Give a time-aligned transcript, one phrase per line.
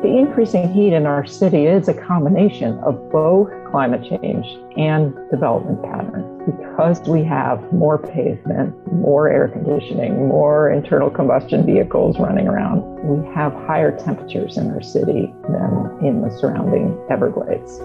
[0.00, 5.82] The increasing heat in our city is a combination of both climate change and development
[5.82, 6.24] patterns.
[6.46, 13.26] Because we have more pavement, more air conditioning, more internal combustion vehicles running around, we
[13.34, 17.80] have higher temperatures in our city than in the surrounding Everglades.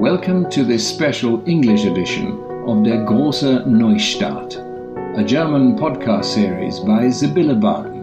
[0.00, 2.28] Welcome to this special English edition
[2.66, 4.56] of Der große Neustart,
[5.18, 7.99] a German podcast series by Sibylle Barton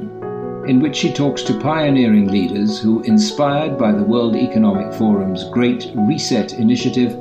[0.68, 5.90] in which she talks to pioneering leaders who, inspired by the World Economic Forum's Great
[5.96, 7.16] Reset initiative,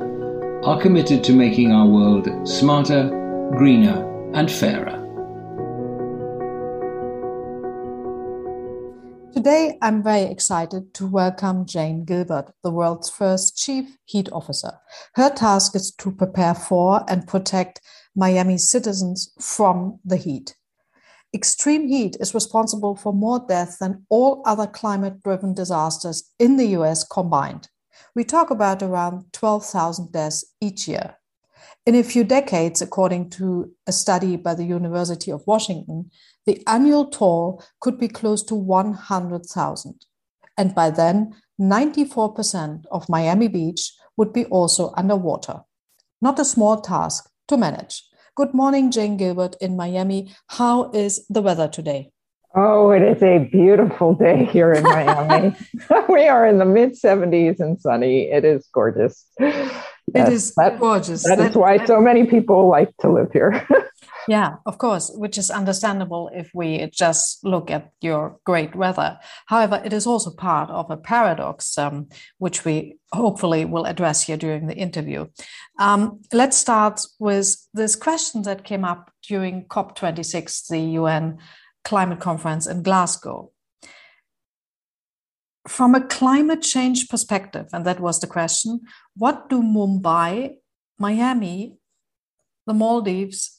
[0.65, 3.07] are committed to making our world smarter,
[3.51, 5.03] greener, and fairer.
[9.33, 14.73] Today, I'm very excited to welcome Jane Gilbert, the world's first Chief Heat Officer.
[15.13, 17.79] Her task is to prepare for and protect
[18.13, 20.55] Miami citizens from the heat.
[21.33, 26.67] Extreme heat is responsible for more deaths than all other climate driven disasters in the
[26.77, 27.69] US combined.
[28.15, 31.17] We talk about around 12,000 deaths each year.
[31.85, 36.11] In a few decades, according to a study by the University of Washington,
[36.45, 40.05] the annual toll could be close to 100,000.
[40.57, 45.61] And by then, 94% of Miami Beach would be also underwater.
[46.21, 48.06] Not a small task to manage.
[48.37, 50.31] Good morning, Jane Gilbert in Miami.
[50.45, 52.11] How is the weather today?
[52.55, 55.55] Oh, it is a beautiful day here in Miami.
[56.07, 58.29] we are in the mid 70s and sunny.
[58.29, 59.25] It is gorgeous.
[59.39, 59.71] It
[60.13, 61.23] yes, is that, gorgeous.
[61.23, 63.67] That is why so many people like to live here.
[64.27, 69.19] Yeah, of course, which is understandable if we just look at your great weather.
[69.45, 74.35] However, it is also part of a paradox, um, which we hopefully will address here
[74.35, 75.27] during the interview.
[75.79, 81.37] Um, let's start with this question that came up during COP26, the UN
[81.85, 83.51] climate conference in Glasgow.
[85.69, 88.81] From a climate change perspective, and that was the question,
[89.15, 90.55] what do Mumbai,
[90.99, 91.77] Miami,
[92.65, 93.56] the Maldives,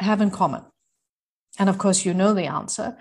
[0.00, 0.64] have in common?
[1.58, 2.96] And of course, you know the answer.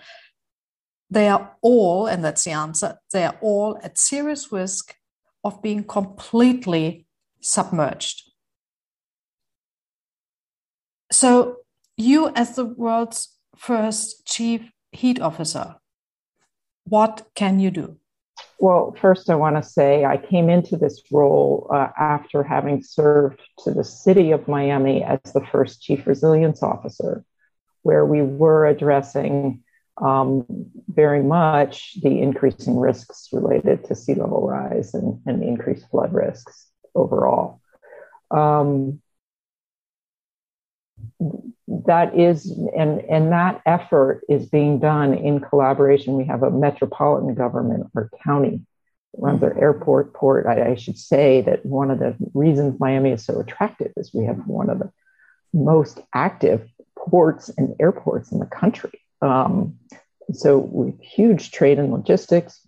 [1.09, 4.95] They are all, and that's the answer, they are all at serious risk
[5.43, 7.07] of being completely
[7.39, 8.31] submerged.
[11.11, 11.57] So,
[11.95, 15.75] you, as the world's first chief heat officer,
[16.83, 17.97] what can you do?
[18.59, 23.39] Well, first, I want to say I came into this role uh, after having served
[23.63, 27.23] to the city of Miami as the first chief resilience officer,
[27.83, 29.63] where we were addressing
[30.01, 30.45] um,
[30.87, 36.67] very much the increasing risks related to sea level rise and, and increased flood risks
[36.95, 37.61] overall.
[38.31, 39.01] Um,
[41.67, 46.15] that is and and that effort is being done in collaboration.
[46.15, 48.61] We have a metropolitan government or county
[49.17, 50.45] runs our airport port.
[50.45, 54.25] I, I, should say that one of the reasons miami is so attractive is we
[54.25, 54.91] have one of the
[55.53, 59.01] most active ports and airports in the country.
[59.21, 59.79] Um,
[60.33, 62.61] so with huge trade and logistics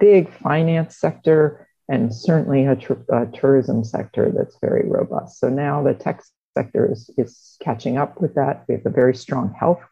[0.00, 5.38] big finance sector and certainly a, tr- a tourism sector that's very robust.
[5.38, 6.22] So now the tech
[6.54, 8.64] sector is, is catching up with that.
[8.68, 9.82] We have a very strong health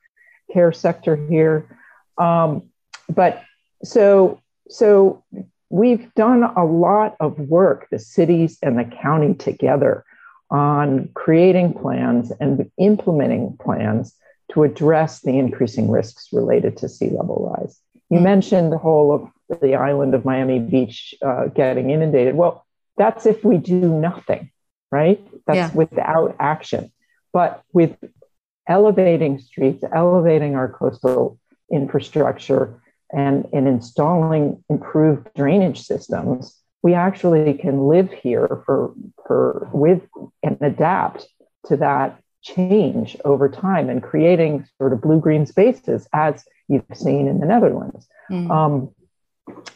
[0.52, 1.78] care sector here.
[2.18, 2.70] Um,
[3.08, 3.42] but
[3.82, 5.24] so, so
[5.70, 10.04] we've done a lot of work, the cities and the county together,
[10.50, 14.14] on creating plans and implementing plans
[14.52, 17.80] to address the increasing risks related to sea level rise.
[18.10, 18.24] You mm-hmm.
[18.24, 19.12] mentioned the whole
[19.50, 22.34] of the island of Miami Beach uh, getting inundated.
[22.34, 22.66] Well,
[22.98, 24.51] that's if we do nothing
[24.92, 25.20] right?
[25.46, 25.72] That's yeah.
[25.74, 26.92] without action.
[27.32, 27.96] But with
[28.68, 31.38] elevating streets, elevating our coastal
[31.72, 32.78] infrastructure,
[33.12, 38.94] and, and installing improved drainage systems, we actually can live here for,
[39.26, 40.02] for with
[40.42, 41.28] and adapt
[41.66, 47.28] to that change over time and creating sort of blue green spaces as you've seen
[47.28, 48.08] in the Netherlands.
[48.30, 48.50] Mm.
[48.50, 48.90] Um,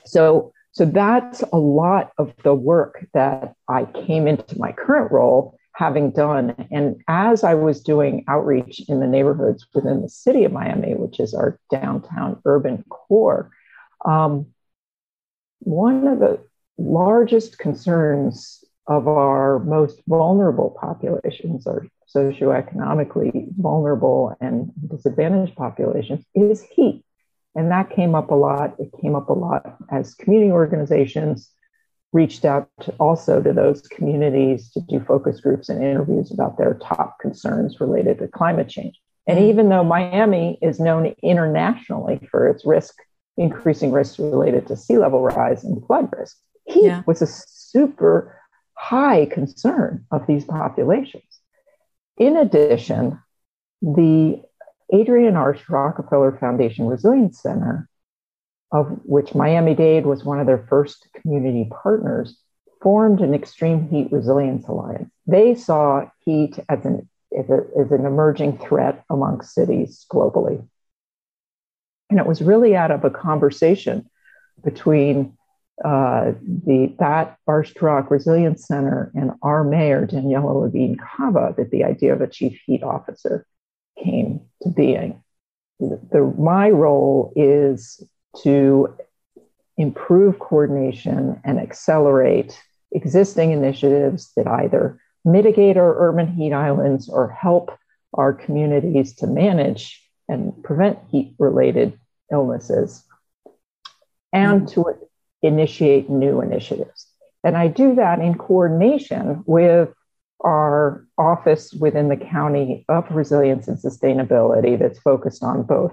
[0.05, 5.57] so so that's a lot of the work that I came into my current role
[5.73, 6.55] having done.
[6.71, 11.19] And as I was doing outreach in the neighborhoods within the city of Miami, which
[11.19, 13.51] is our downtown urban core,
[14.05, 14.49] um,
[15.61, 16.41] one of the
[16.77, 27.03] largest concerns of our most vulnerable populations, our socioeconomically vulnerable and disadvantaged populations, is heat.
[27.57, 28.75] And that came up a lot.
[28.79, 31.51] It came up a lot as community organizations
[32.13, 36.75] reached out to also to those communities to do focus groups and interviews about their
[36.75, 39.01] top concerns related to climate change.
[39.27, 39.51] And mm-hmm.
[39.51, 42.95] even though Miami is known internationally for its risk
[43.37, 46.37] increasing risks related to sea level rise and flood risk.
[46.65, 47.03] Heat yeah.
[47.07, 48.41] was a super
[48.75, 51.41] high concern of these populations.
[52.19, 53.21] In addition,
[53.83, 54.43] the
[54.95, 57.89] Adrienne Arsht Rockefeller Foundation Resilience Center,
[58.73, 62.39] of which Miami Dade was one of their first community partners,
[62.83, 65.11] formed an extreme heat resilience alliance.
[65.27, 70.67] They saw heat as an, as, a, as an emerging threat amongst cities globally.
[72.11, 74.09] And it was really out of a conversation
[74.63, 75.37] between
[75.85, 76.33] uh,
[76.65, 82.15] the that Arsht Rock Resilience Center and our mayor, Daniela Levine Cava, that the idea
[82.15, 83.47] of a chief heat officer
[84.03, 85.23] came to being.
[85.81, 88.03] The, my role is
[88.43, 88.95] to
[89.77, 92.59] improve coordination and accelerate
[92.93, 97.77] existing initiatives that either mitigate our urban heat islands or help
[98.15, 101.99] our communities to manage and prevent heat related
[102.33, 103.05] illnesses
[104.33, 104.85] and to
[105.43, 107.07] initiate new initiatives.
[107.45, 109.91] And I do that in coordination with
[110.41, 115.93] our office within the County of Resilience and Sustainability that's focused on both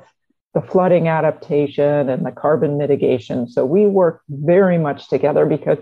[0.54, 3.48] the flooding adaptation and the carbon mitigation.
[3.48, 5.80] So we work very much together because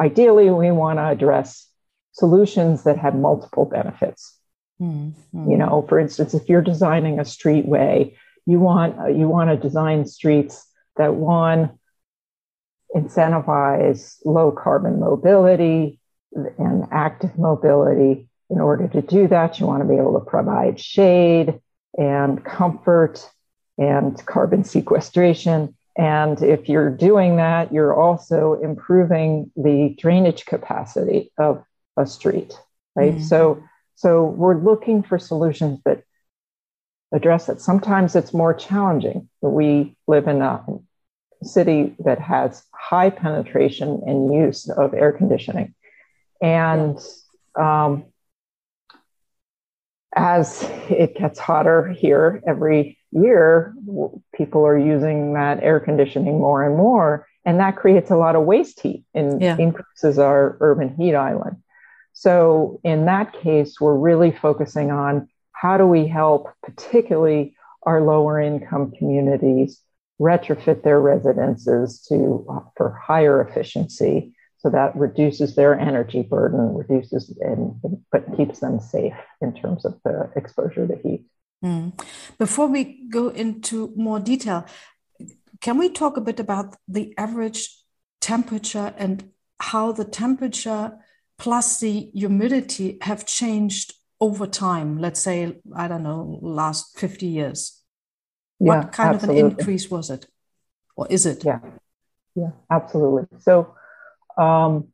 [0.00, 1.68] ideally we want to address
[2.12, 4.38] solutions that have multiple benefits.
[4.80, 5.50] Mm-hmm.
[5.50, 10.06] You know, for instance, if you're designing a streetway, you want you want to design
[10.06, 11.78] streets that one
[12.94, 15.98] incentivize low carbon mobility
[16.34, 18.28] and active mobility.
[18.50, 21.60] In order to do that, you want to be able to provide shade
[21.96, 23.28] and comfort
[23.78, 25.74] and carbon sequestration.
[25.96, 31.64] And if you're doing that, you're also improving the drainage capacity of
[31.96, 32.52] a street,
[32.96, 33.14] right?
[33.14, 33.22] Mm-hmm.
[33.22, 33.62] So,
[33.94, 36.02] so we're looking for solutions that
[37.12, 37.60] address it.
[37.60, 39.28] Sometimes it's more challenging.
[39.40, 40.64] We live in a
[41.42, 45.74] city that has high penetration and use of air conditioning.
[46.42, 46.98] And
[47.58, 48.04] um,
[50.14, 53.74] as it gets hotter here every year,
[54.34, 57.26] people are using that air conditioning more and more.
[57.44, 59.56] And that creates a lot of waste heat and yeah.
[59.58, 61.56] increases our urban heat island.
[62.12, 68.40] So, in that case, we're really focusing on how do we help, particularly our lower
[68.40, 69.80] income communities,
[70.20, 74.33] retrofit their residences to uh, for higher efficiency
[74.64, 77.76] so that reduces their energy burden reduces and
[78.10, 81.24] but keeps them safe in terms of the exposure to heat.
[81.62, 81.98] Mm.
[82.38, 84.66] before we go into more detail
[85.60, 87.84] can we talk a bit about the average
[88.20, 89.30] temperature and
[89.60, 90.98] how the temperature
[91.38, 94.98] plus the humidity have changed over time?
[94.98, 97.80] Let's say i don't know last 50 years.
[98.60, 99.40] Yeah, what kind absolutely.
[99.40, 100.26] of an increase was it?
[100.96, 101.44] Or is it?
[101.44, 101.60] Yeah.
[102.34, 103.26] Yeah absolutely.
[103.40, 103.74] So
[104.36, 104.88] um,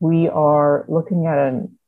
[0.00, 1.78] we are looking at an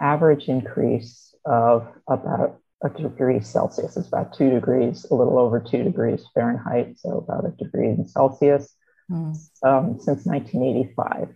[0.00, 5.82] average increase of about a degree celsius it's about two degrees a little over two
[5.82, 8.74] degrees fahrenheit so about a degree in celsius
[9.10, 9.34] mm.
[9.64, 11.34] um, since 1985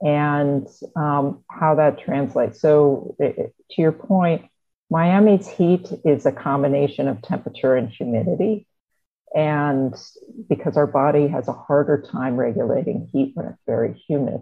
[0.00, 0.66] and
[0.96, 4.46] um, how that translates so it, to your point
[4.90, 8.66] Miami's heat is a combination of temperature and humidity.
[9.34, 9.94] And
[10.48, 14.40] because our body has a harder time regulating heat when it's very humid.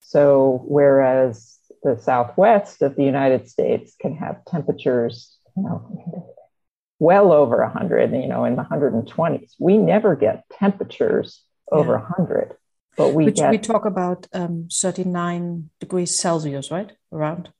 [0.00, 6.34] So, whereas the southwest of the United States can have temperatures, you know,
[6.98, 12.16] well over 100, you know, in the 120s, we never get temperatures over yeah.
[12.16, 12.56] 100.
[12.96, 16.92] But we Which get, we talk about um, 39 degrees Celsius, right?
[17.10, 17.50] Around.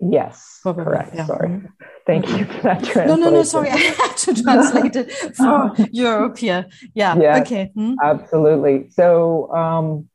[0.00, 1.14] Yes, Probably, correct.
[1.14, 1.26] Yeah.
[1.26, 1.60] Sorry.
[2.06, 3.08] Thank you for that translation.
[3.08, 3.70] No, no, no, sorry.
[3.72, 6.66] I had to translate it for Europe here.
[6.94, 7.16] Yeah.
[7.16, 7.72] yeah okay.
[7.74, 7.94] Hmm?
[8.02, 8.90] Absolutely.
[8.90, 10.08] So, um,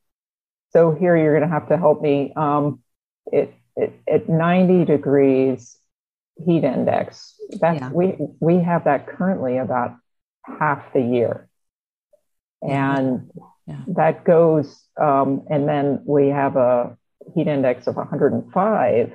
[0.72, 2.32] so here you're going to have to help me.
[2.36, 2.80] Um,
[3.32, 5.78] it, it, at 90 degrees
[6.46, 7.92] heat index, that yeah.
[7.92, 9.96] we, we have that currently about
[10.60, 11.50] half the year.
[12.62, 13.30] And
[13.68, 13.82] yeah.
[13.88, 16.98] that goes, um, and then we have a
[17.36, 19.12] heat index of 105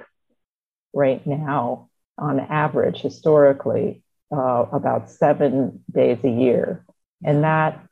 [0.93, 4.03] right now, on average, historically,
[4.33, 6.85] uh, about seven days a year.
[7.25, 7.83] And that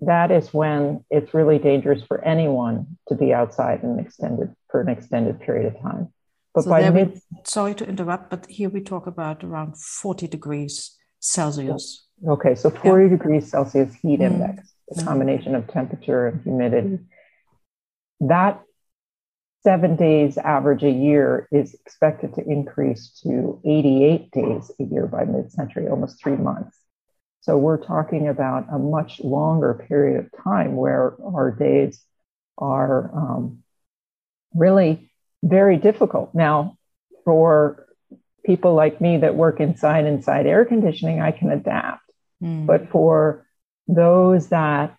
[0.00, 4.88] that is when it's really dangerous for anyone to be outside an extended for an
[4.88, 6.12] extended period of time.
[6.54, 10.26] But so by mid, we, sorry to interrupt, but here we talk about around 40
[10.28, 12.06] degrees Celsius.
[12.26, 13.10] Okay, so 40 yeah.
[13.10, 14.26] degrees Celsius heat mm.
[14.26, 16.98] index, a combination of temperature and humidity.
[18.20, 18.62] That
[19.68, 25.26] seven days average a year is expected to increase to 88 days a year by
[25.26, 26.74] mid century, almost three months.
[27.42, 32.02] So we're talking about a much longer period of time where our days
[32.56, 33.58] are um,
[34.54, 35.10] really
[35.42, 36.34] very difficult.
[36.34, 36.78] Now,
[37.26, 37.86] for
[38.46, 42.10] people like me that work inside inside air conditioning, I can adapt.
[42.42, 42.64] Mm.
[42.64, 43.46] But for
[43.86, 44.96] those that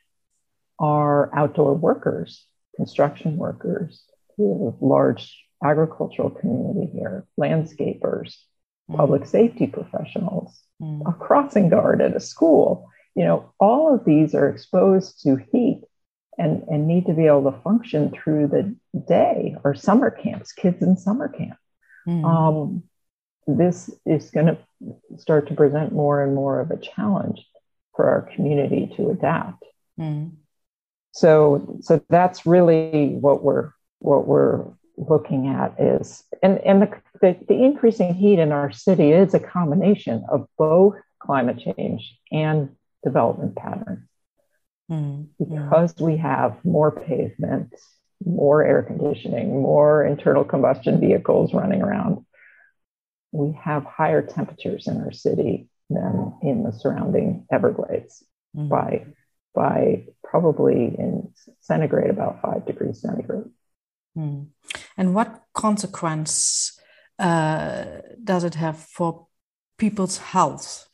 [0.78, 2.46] are outdoor workers,
[2.76, 4.04] construction workers,
[4.39, 8.36] large agricultural community here, landscapers,
[8.89, 8.96] mm.
[8.96, 11.01] public safety professionals, mm.
[11.08, 12.89] a crossing guard at a school.
[13.15, 15.81] You know, all of these are exposed to heat
[16.38, 18.75] and, and need to be able to function through the
[19.08, 21.58] day or summer camps, kids in summer camp.
[22.08, 22.24] Mm.
[22.24, 22.84] Um,
[23.46, 24.58] this is going to
[25.17, 27.46] start to present more and more of a challenge
[27.96, 29.65] for our community to adapt.
[30.00, 30.31] Mm.
[31.12, 34.65] So, so that's really what we're what we're
[34.98, 36.91] looking at is, and, and the,
[37.22, 42.70] the, the increasing heat in our city is a combination of both climate change and
[43.03, 44.06] development patterns.
[44.91, 47.74] Mm, because we have more pavement,
[48.25, 52.25] more air conditioning, more internal combustion vehicles running around,
[53.32, 58.24] we have higher temperatures in our city than in the surrounding Everglades
[58.56, 58.70] mm.
[58.70, 59.06] by
[59.56, 63.46] by probably in centigrade about five degrees centigrade.
[64.20, 64.48] Mm.
[64.98, 66.78] And what consequence
[67.18, 67.86] uh,
[68.24, 69.28] does it have for
[69.78, 70.88] people's health?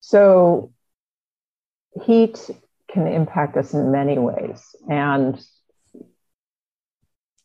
[0.00, 0.72] So,
[2.04, 2.50] heat
[2.92, 5.40] can impact us in many ways, and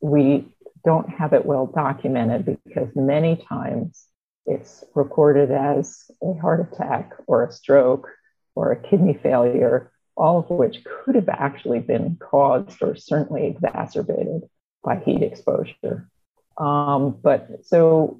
[0.01, 4.07] we don't have it well documented because many times
[4.45, 8.07] it's recorded as a heart attack or a stroke
[8.55, 14.43] or a kidney failure all of which could have actually been caused or certainly exacerbated
[14.83, 16.09] by heat exposure.
[16.57, 18.17] Um, but so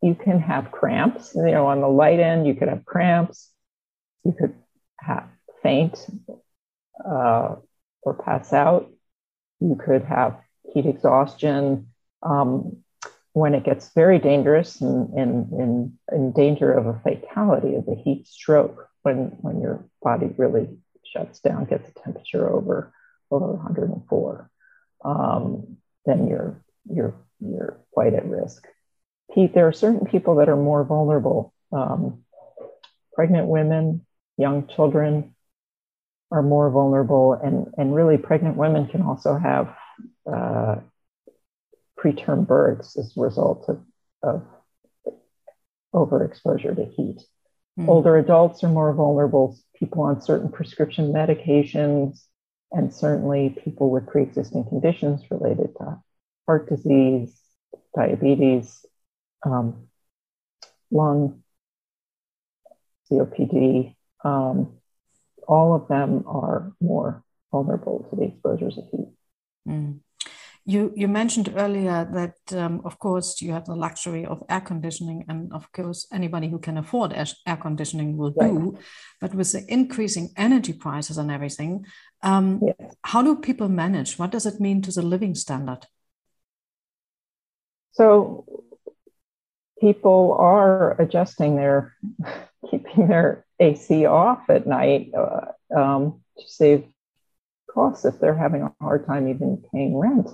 [0.00, 3.50] you can have cramps, you know, on the light end, you could have cramps,
[4.24, 4.54] you could
[5.00, 5.28] have
[5.62, 6.06] faint
[7.04, 7.56] uh,
[8.02, 8.90] or pass out,
[9.60, 10.38] you could have
[10.72, 11.88] heat exhaustion.
[12.22, 12.78] Um,
[13.32, 18.88] when it gets very dangerous and, in danger of a fatality is a heat stroke
[19.02, 20.68] when, when your body really
[21.12, 22.92] shuts down, gets a temperature over
[23.30, 24.50] over 104,
[25.04, 28.66] um, then you're you're you're quite at risk.
[29.34, 31.54] Pete, there are certain people that are more vulnerable.
[31.72, 32.24] Um,
[33.14, 34.04] pregnant women,
[34.36, 35.34] young children
[36.30, 39.74] are more vulnerable, and and really pregnant women can also have
[40.30, 40.76] uh,
[42.02, 43.80] preterm births as a result of,
[44.22, 44.42] of
[45.94, 47.22] overexposure to heat.
[47.78, 47.88] Mm.
[47.88, 52.24] Older adults are more vulnerable, people on certain prescription medications,
[52.70, 56.00] and certainly people with pre existing conditions related to
[56.46, 57.38] heart disease,
[57.94, 58.84] diabetes,
[59.44, 59.88] um,
[60.90, 61.42] lung,
[63.10, 63.94] COPD.
[64.24, 64.78] Um,
[65.48, 69.08] all of them are more vulnerable to the exposures of heat.
[69.68, 70.00] Mm.
[70.64, 75.24] You you mentioned earlier that um, of course you have the luxury of air conditioning,
[75.28, 78.52] and of course anybody who can afford air conditioning will right.
[78.52, 78.78] do.
[79.20, 81.84] But with the increasing energy prices and everything,
[82.22, 82.60] um,
[83.02, 84.18] how do people manage?
[84.18, 85.86] What does it mean to the living standard?
[87.90, 88.44] So
[89.80, 91.96] people are adjusting their
[92.70, 96.84] keeping their AC off at night uh, um, to save
[97.68, 100.28] costs if they're having a hard time even paying rent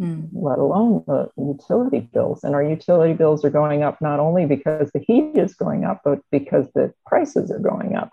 [0.00, 0.28] mm.
[0.32, 2.44] let alone the utility bills.
[2.44, 6.02] And our utility bills are going up not only because the heat is going up,
[6.04, 8.12] but because the prices are going up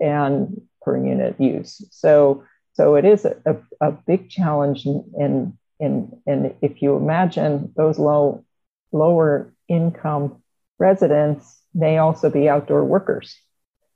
[0.00, 1.84] and per unit use.
[1.90, 4.86] So, so it is a, a, a big challenge.
[4.86, 8.44] And, and, and if you imagine those low,
[8.92, 10.42] lower income
[10.78, 13.36] residents may also be outdoor workers.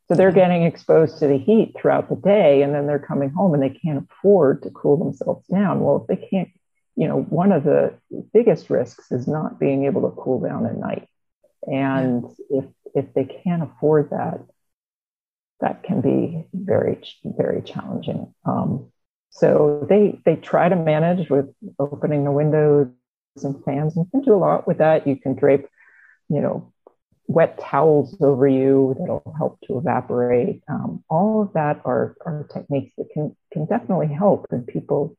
[0.09, 3.54] So they're getting exposed to the heat throughout the day, and then they're coming home
[3.54, 5.81] and they can't afford to cool themselves down.
[5.81, 6.50] Well, if they can't
[6.96, 7.98] you know, one of the
[8.32, 11.08] biggest risks is not being able to cool down at night.
[11.66, 14.40] And if if they can't afford that,
[15.60, 18.34] that can be very very challenging.
[18.44, 18.92] Um,
[19.30, 22.88] so they they try to manage with opening the windows
[23.42, 25.06] and fans, and you can do a lot with that.
[25.06, 25.66] You can drape,
[26.28, 26.72] you know,
[27.26, 30.62] wet towels over you that'll help to evaporate.
[30.68, 35.16] Um, all of that are, are techniques that can can definitely help, and people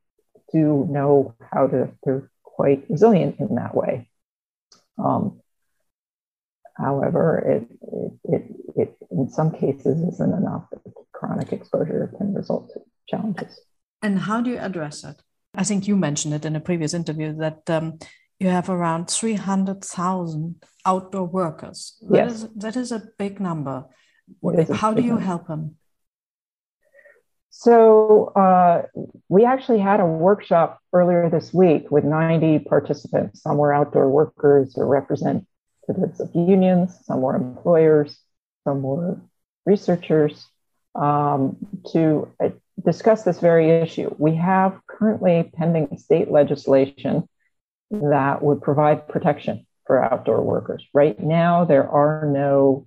[0.52, 4.10] do know how to, they're quite resilient in that way.
[4.98, 5.42] Um,
[6.78, 10.66] however, it, it, it, it, in some cases isn't enough.
[11.12, 13.60] Chronic exposure can result in challenges.
[14.02, 15.22] And how do you address it?
[15.54, 18.00] I think you mentioned it in a previous interview that um,
[18.40, 21.98] you have around 300,000 outdoor workers.
[22.10, 22.32] That yes.
[22.34, 23.86] Is, that is a big number.
[24.74, 25.24] How do you number.
[25.24, 25.76] help them?
[27.58, 28.82] So, uh,
[29.30, 33.42] we actually had a workshop earlier this week with 90 participants.
[33.42, 38.20] Some were outdoor workers or representatives of unions, some were employers,
[38.66, 39.22] some were
[39.66, 40.46] researchers
[40.96, 41.56] um,
[41.94, 42.50] to uh,
[42.84, 44.14] discuss this very issue.
[44.18, 47.30] We have currently pending state legislation
[47.90, 50.86] that would provide protection for outdoor workers.
[50.94, 52.86] Right now, there are no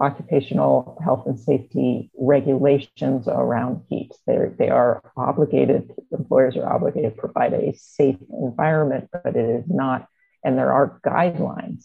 [0.00, 4.12] occupational health and safety regulations around heat.
[4.26, 9.64] They're, they are obligated, employers are obligated to provide a safe environment, but it is
[9.68, 10.08] not,
[10.42, 11.84] and there are guidelines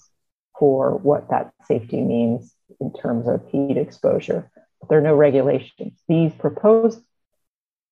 [0.57, 4.49] for what that safety means in terms of heat exposure.
[4.79, 6.01] But There are no regulations.
[6.07, 7.01] These proposed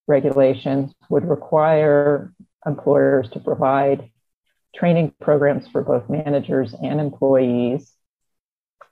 [0.07, 2.33] regulations would require
[2.65, 4.09] employers to provide
[4.75, 7.93] training programs for both managers and employees,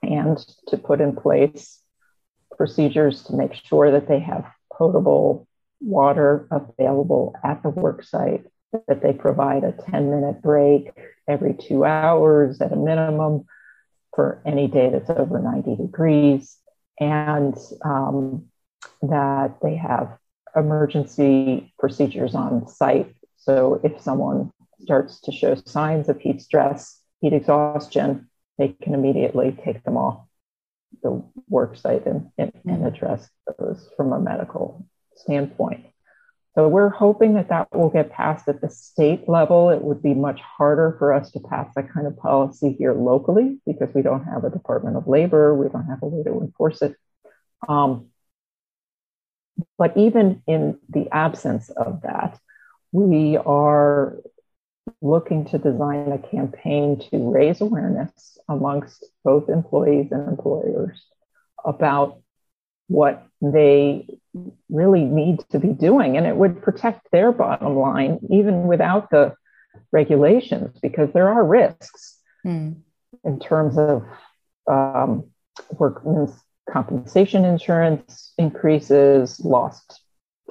[0.02, 1.80] and to put in place
[2.56, 5.46] procedures to make sure that they have potable
[5.80, 8.44] water available at the work site,
[8.88, 10.92] that they provide a 10 minute break
[11.28, 13.44] every two hours at a minimum
[14.14, 16.58] for any day that's over 90 degrees,
[17.00, 18.44] and um,
[19.00, 20.18] that they have
[20.54, 23.14] emergency procedures on site.
[23.36, 28.28] So if someone starts to show signs of heat stress, heat exhaustion,
[28.58, 30.24] they can immediately take them off
[31.02, 32.86] the work site and, and, and mm-hmm.
[32.86, 33.28] address
[33.58, 35.86] those from a medical standpoint.
[36.54, 39.70] So we're hoping that that will get passed at the state level.
[39.70, 43.58] It would be much harder for us to pass that kind of policy here locally
[43.66, 45.54] because we don't have a Department of Labor.
[45.54, 46.94] We don't have a way to enforce it.
[47.66, 48.08] Um,
[49.78, 52.38] but even in the absence of that,
[52.92, 54.18] we are
[55.00, 61.04] looking to design a campaign to raise awareness amongst both employees and employers
[61.64, 62.20] about
[62.88, 64.06] what they
[64.68, 66.16] really need to be doing.
[66.16, 69.34] And it would protect their bottom line even without the
[69.92, 72.76] regulations, because there are risks mm.
[73.24, 74.04] in terms of
[74.66, 75.30] um,
[75.70, 76.32] workmen's
[76.68, 80.00] compensation insurance increases, lost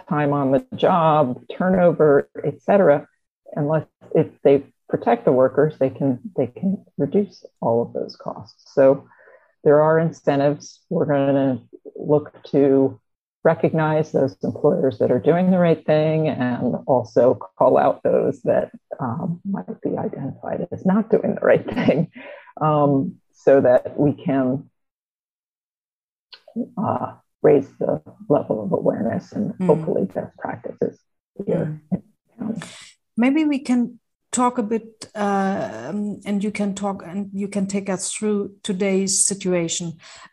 [0.09, 3.07] time on the job, turnover, et cetera
[3.55, 3.85] unless
[4.15, 8.73] if they protect the workers, they can they can reduce all of those costs.
[8.73, 9.07] So
[9.63, 10.81] there are incentives.
[10.89, 11.61] We're going to
[11.95, 12.99] look to
[13.43, 18.71] recognize those employers that are doing the right thing and also call out those that
[18.99, 22.11] um, might be identified as not doing the right thing
[22.59, 24.69] um, so that we can
[26.77, 29.65] uh, raise the level of awareness and mm.
[29.65, 30.99] hopefully best practices
[31.47, 31.81] here.
[31.91, 32.01] Mm
[33.21, 33.99] maybe we can
[34.31, 35.91] talk a bit uh,
[36.25, 39.87] and you can talk and you can take us through today's situation.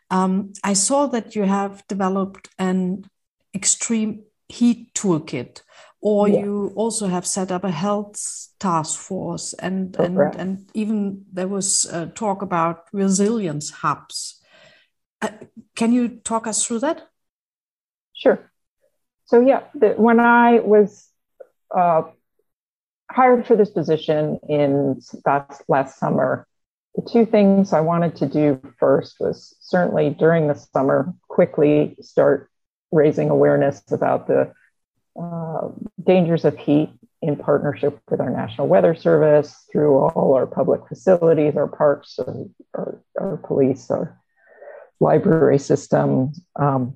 [0.09, 3.05] Um, i saw that you have developed an
[3.53, 4.11] extreme
[4.57, 5.61] heat toolkit
[6.01, 6.43] or yeah.
[6.43, 8.15] you also have set up a health
[8.59, 14.41] task force and and, and even there was uh, talk about resilience hubs.
[15.21, 15.35] Uh,
[15.75, 17.07] can you talk us through that?
[18.13, 18.39] Sure.
[19.25, 21.09] So yeah the, when i was
[21.79, 22.03] uh,
[23.11, 26.47] hired for this position in last, last summer,
[26.95, 32.49] the two things I wanted to do first was certainly during the summer quickly start
[32.91, 34.51] raising awareness about the
[35.19, 35.69] uh,
[36.03, 36.89] dangers of heat
[37.21, 42.45] in partnership with our National Weather Service through all our public facilities, our parks, our,
[42.73, 44.17] our, our police, our
[44.99, 46.95] library system, um,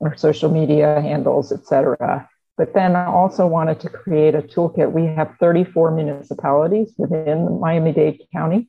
[0.00, 2.28] our social media handles, et cetera
[2.60, 4.92] but then I also wanted to create a toolkit.
[4.92, 8.68] We have 34 municipalities within Miami Dade County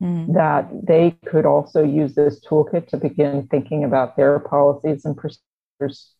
[0.00, 0.32] mm.
[0.34, 6.12] that they could also use this toolkit to begin thinking about their policies and procedures,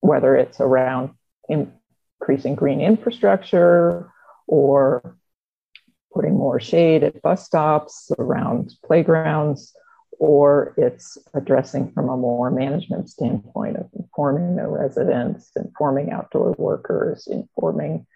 [0.00, 1.12] whether it's around
[1.48, 4.12] increasing green infrastructure
[4.46, 5.16] or
[6.12, 9.74] putting more shade at bus stops, around playgrounds,
[10.18, 17.26] or it's addressing from a more management standpoint of informing the residents, informing outdoor workers,
[17.30, 18.06] informing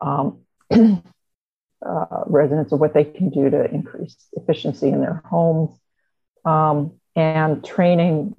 [0.00, 5.78] um, uh, residents of what they can do to increase efficiency in their homes,
[6.44, 8.34] um, and training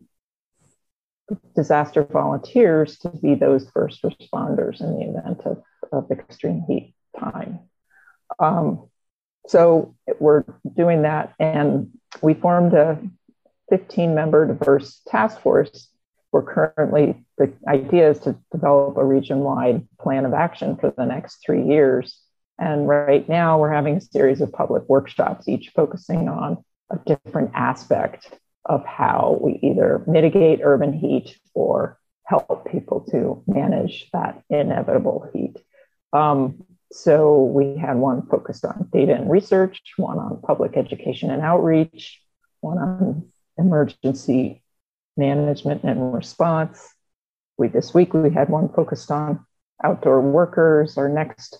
[1.55, 7.59] disaster volunteers to be those first responders in the event of, of extreme heat time.
[8.39, 8.89] Um,
[9.47, 10.43] so we're
[10.75, 12.99] doing that, and we formed a
[13.69, 15.87] 15 member diverse task force.
[16.31, 21.05] We're currently, the idea is to develop a region wide plan of action for the
[21.05, 22.21] next three years
[22.59, 27.51] And right now, we're having a series of public workshops, each focusing on a different
[27.53, 28.33] aspect
[28.65, 35.57] of how we either mitigate urban heat or help people to manage that inevitable heat.
[36.11, 41.41] Um, so we had one focused on data and research, one on public education and
[41.41, 42.19] outreach,
[42.61, 44.63] one on emergency
[45.17, 46.93] management and response.
[47.57, 49.45] We this week we had one focused on
[49.83, 50.97] outdoor workers.
[50.97, 51.59] Our next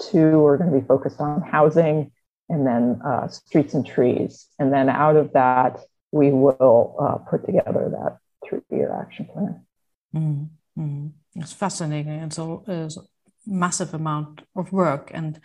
[0.00, 2.12] two are going to be focused on housing
[2.48, 4.46] and then uh, streets and trees.
[4.58, 5.80] And then out of that,
[6.12, 9.66] we will uh, put together that three-year action plan.
[10.14, 11.06] Mm-hmm.
[11.34, 12.12] It's fascinating.
[12.12, 12.98] It's a, it's
[13.48, 15.40] massive amount of work, and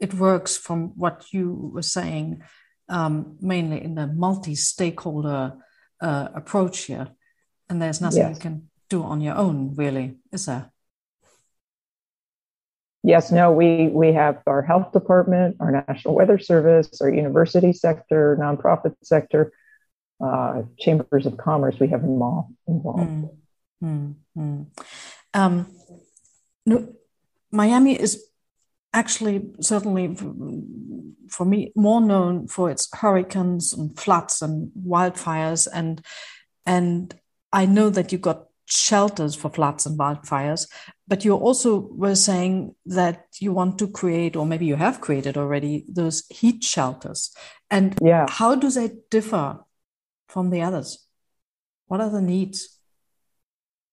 [0.00, 2.42] it works from what you were saying,
[2.88, 5.54] um, mainly in the multi-stakeholder
[6.00, 7.08] uh, approach here.
[7.68, 8.36] And there's nothing yes.
[8.36, 10.70] you can do on your own, really, is there?
[13.08, 18.36] yes, no, we we have our health department, our National Weather Service, our university sector,
[18.40, 19.52] nonprofit sector,
[20.20, 21.76] uh, chambers of commerce.
[21.80, 23.00] We have them all involved.
[23.00, 23.30] Mm,
[23.82, 24.66] mm, mm.
[25.34, 25.66] Um,
[26.66, 26.94] no,
[27.50, 28.24] Miami is
[28.92, 30.14] actually certainly
[31.28, 36.02] for me more known for its hurricanes and floods and wildfires and
[36.64, 37.14] and
[37.52, 40.68] I know that you got shelters for floods and wildfires.
[41.06, 45.36] But you also were saying that you want to create, or maybe you have created
[45.36, 47.34] already, those heat shelters.
[47.70, 48.26] And yeah.
[48.28, 49.60] how do they differ
[50.28, 51.06] from the others?
[51.86, 52.78] What are the needs?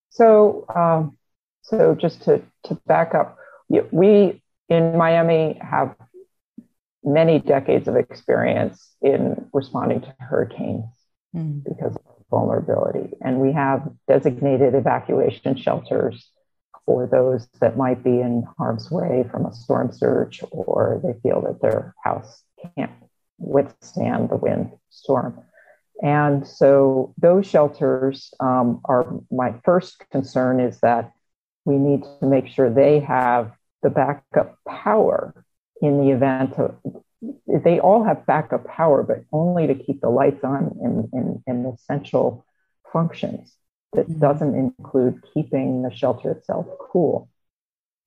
[0.10, 1.18] So, um,
[1.62, 3.38] so just to, to back up,
[3.70, 5.96] we in Miami have
[7.04, 10.86] many decades of experience in responding to hurricanes
[11.36, 11.64] mm.
[11.64, 12.02] because of
[12.32, 13.16] vulnerability.
[13.22, 16.30] And we have designated evacuation shelters
[16.86, 21.42] for those that might be in harm's way from a storm surge or they feel
[21.42, 22.44] that their house
[22.78, 22.92] can't
[23.38, 25.44] withstand the wind storm.
[26.02, 31.12] And so those shelters um, are my first concern is that
[31.66, 33.52] we need to make sure they have
[33.84, 35.46] the backup power
[35.82, 36.76] in the event of
[37.48, 41.66] they all have backup power, but only to keep the lights on in, in, in
[41.66, 42.46] essential
[42.92, 43.56] functions.
[43.94, 44.20] That mm-hmm.
[44.20, 47.30] doesn't include keeping the shelter itself cool.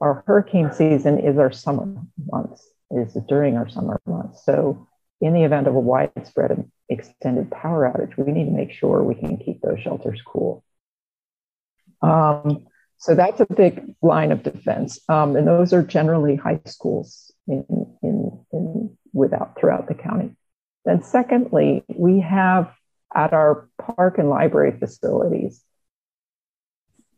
[0.01, 1.89] Our hurricane season is our summer
[2.31, 4.45] months, is during our summer months.
[4.45, 4.87] So,
[5.21, 9.03] in the event of a widespread and extended power outage, we need to make sure
[9.03, 10.63] we can keep those shelters cool.
[12.03, 12.68] Um,
[12.99, 17.65] so that's a big line of defense, um, and those are generally high schools in,
[18.03, 20.37] in, in without throughout the county.
[20.85, 22.73] Then, secondly, we have
[23.15, 25.63] at our park and library facilities,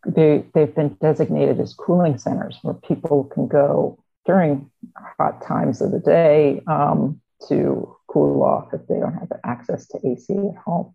[0.07, 4.71] they, they've been designated as cooling centers where people can go during
[5.19, 9.99] hot times of the day um, to cool off if they don't have access to
[10.05, 10.95] AC at home.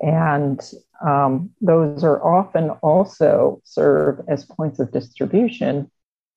[0.00, 0.60] And
[1.04, 5.90] um, those are often also serve as points of distribution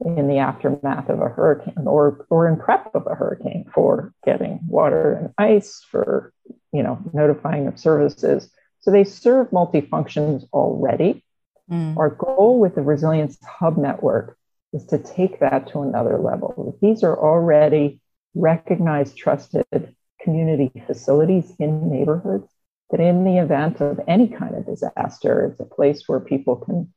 [0.04, 4.60] in the aftermath of a hurricane or, or in prep of a hurricane for getting
[4.67, 6.34] water and ice, for
[6.74, 8.50] you know, notifying of services.
[8.80, 11.24] So they serve multifunctions already.
[11.69, 11.97] Mm.
[11.97, 14.38] Our goal with the Resilience Hub Network
[14.74, 16.78] is to take that to another level.
[16.82, 18.02] These are already
[18.34, 22.47] recognized, trusted community facilities in neighborhoods
[22.91, 26.93] that, in the event of any kind of disaster, it's a place where people can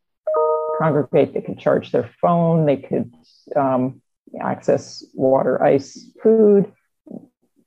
[0.79, 3.15] congregate, they could charge their phone, they could
[3.57, 4.03] um,
[4.41, 6.73] access water, ice, food.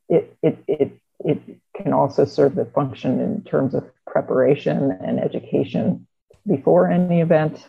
[0.09, 1.41] It, it, it, it
[1.75, 6.07] can also serve the function in terms of preparation and education
[6.45, 7.67] before any event.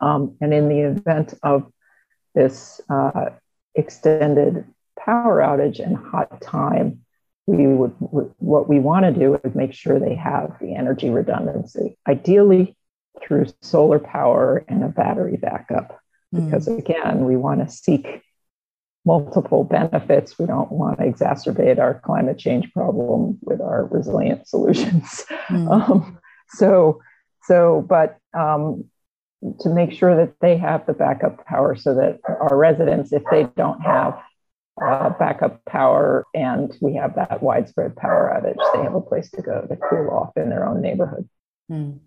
[0.00, 1.72] Um, and in the event of
[2.34, 3.30] this uh,
[3.74, 4.64] extended
[4.98, 7.04] power outage and hot time,
[7.48, 11.96] we would what we want to do is make sure they have the energy redundancy.
[12.06, 12.76] Ideally,
[13.22, 15.98] through solar power and a battery backup.
[16.34, 16.44] Mm.
[16.44, 18.22] Because again, we want to seek
[19.06, 20.38] multiple benefits.
[20.38, 25.24] We don't want to exacerbate our climate change problem with our resilient solutions.
[25.48, 25.68] Mm.
[25.90, 26.18] Um,
[26.50, 27.00] so,
[27.44, 28.84] so, but um,
[29.60, 33.44] to make sure that they have the backup power so that our residents, if they
[33.56, 34.18] don't have
[34.82, 39.42] uh, backup power and we have that widespread power outage, they have a place to
[39.42, 41.28] go to cool off in their own neighborhood.
[41.70, 42.00] Mm.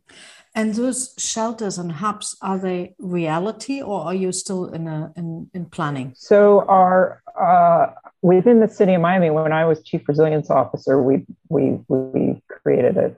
[0.54, 5.50] And those shelters and hubs are they reality, or are you still in a in,
[5.54, 6.14] in planning?
[6.16, 11.26] So, our uh, within the city of Miami, when I was chief resilience officer, we
[11.48, 13.16] we we created a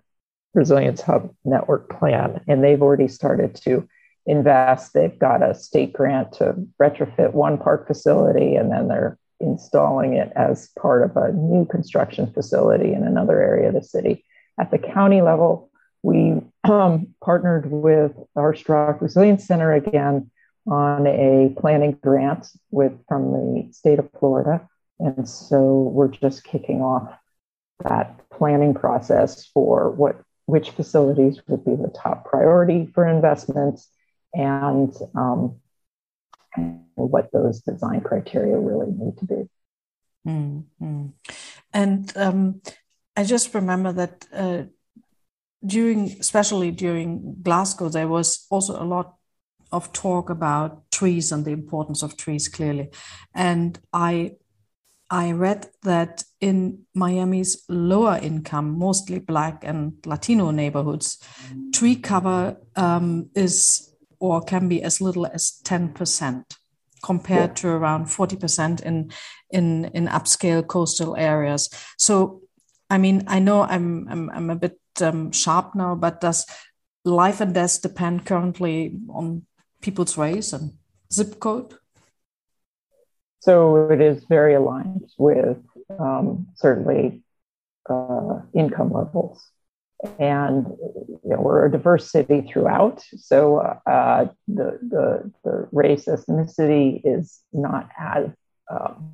[0.54, 3.88] resilience hub network plan, and they've already started to
[4.28, 4.94] invest.
[4.94, 10.32] They've got a state grant to retrofit one park facility, and then they're installing it
[10.36, 14.26] as part of a new construction facility in another area of the city.
[14.60, 15.70] At the county level,
[16.02, 20.30] we um, partnered with our Arsht Rock Resilience Center again
[20.68, 24.68] on a planning grant with from the state of Florida.
[25.00, 27.14] And so we're just kicking off
[27.84, 33.88] that planning process for what which facilities would be the top priority for investments
[34.34, 35.56] and, um,
[36.56, 39.50] and what those design criteria really need to be.
[40.28, 41.08] Mm-hmm.
[41.74, 42.62] And um,
[43.16, 44.64] I just remember that uh,
[45.66, 49.16] during, especially during Glasgow, there was also a lot
[49.72, 52.90] of talk about trees and the importance of trees clearly.
[53.34, 54.36] And I
[55.10, 61.20] I read that in Miami's lower income, mostly Black and Latino neighborhoods,
[61.72, 63.93] tree cover um, is
[64.24, 66.46] or can be as little as 10%
[67.04, 67.56] compared yeah.
[67.56, 69.12] to around 40% in,
[69.52, 71.70] in, in upscale coastal areas.
[71.98, 72.42] So,
[72.90, 76.46] I mean, I know I'm, I'm, I'm a bit um, sharp now, but does
[77.04, 79.46] life and death depend currently on
[79.82, 80.72] people's race and
[81.12, 81.74] zip code?
[83.42, 85.58] So it is very aligned with
[86.00, 87.24] um, certainly
[87.90, 89.46] uh, income levels.
[90.20, 93.04] And you know, we're a diverse city throughout.
[93.18, 98.30] So uh, the, the, the race ethnicity is not as,
[98.70, 99.14] um,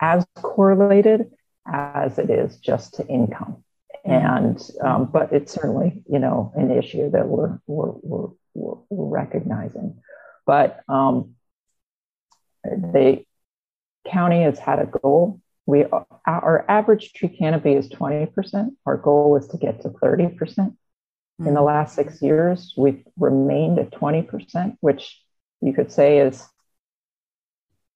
[0.00, 1.30] as correlated
[1.66, 3.64] as it is just to income.
[4.04, 10.00] And um, but it's certainly you know an issue that we're we're, we're, we're recognizing.
[10.44, 11.36] But um,
[12.64, 13.24] the
[14.06, 15.40] county has had a goal.
[15.66, 15.84] We
[16.26, 18.70] our average tree canopy is 20%.
[18.86, 20.36] Our goal is to get to 30%.
[20.36, 21.46] Mm-hmm.
[21.46, 21.66] In the mm.
[21.66, 25.20] last six years, we've remained at 20%, which
[25.60, 26.46] you could say is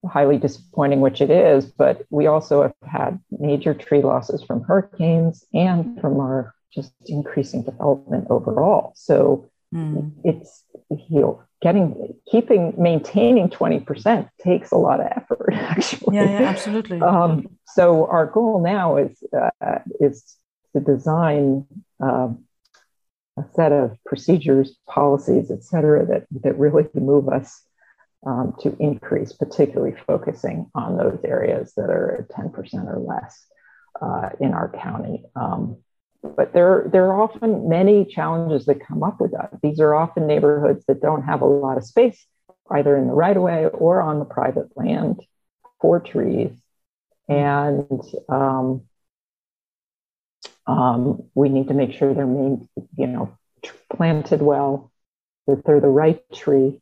[0.07, 5.45] highly disappointing, which it is, but we also have had major tree losses from hurricanes
[5.53, 8.93] and from our just increasing development overall.
[8.95, 10.13] So mm.
[10.25, 16.17] it's you know, getting keeping maintaining 20% takes a lot of effort actually.
[16.17, 17.01] Yeah, yeah absolutely.
[17.01, 20.37] Um, so our goal now is uh, is
[20.75, 21.67] to design
[22.03, 22.29] uh,
[23.39, 27.63] a set of procedures policies et cetera that that really move us
[28.27, 33.47] um, to increase particularly focusing on those areas that are 10% or less
[34.03, 35.25] uh, in our county.
[35.37, 35.79] Um,
[36.23, 39.51] but there, there are often many challenges that come up with that.
[39.63, 42.27] These are often neighborhoods that don't have a lot of space,
[42.71, 45.21] either in the right of way or on the private land
[45.81, 46.51] for trees.
[47.29, 48.83] And um,
[50.67, 53.37] um, we need to make sure they're main, you know,
[53.95, 54.93] planted well,
[55.47, 56.81] that they're the right tree,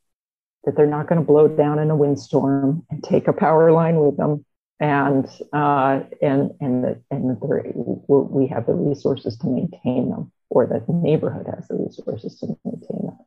[0.65, 3.97] that they're not going to blow down in a windstorm and take a power line
[3.97, 4.45] with them,
[4.81, 10.67] and uh, and and the, and the, we have the resources to maintain them, or
[10.67, 13.19] the neighborhood has the resources to maintain them,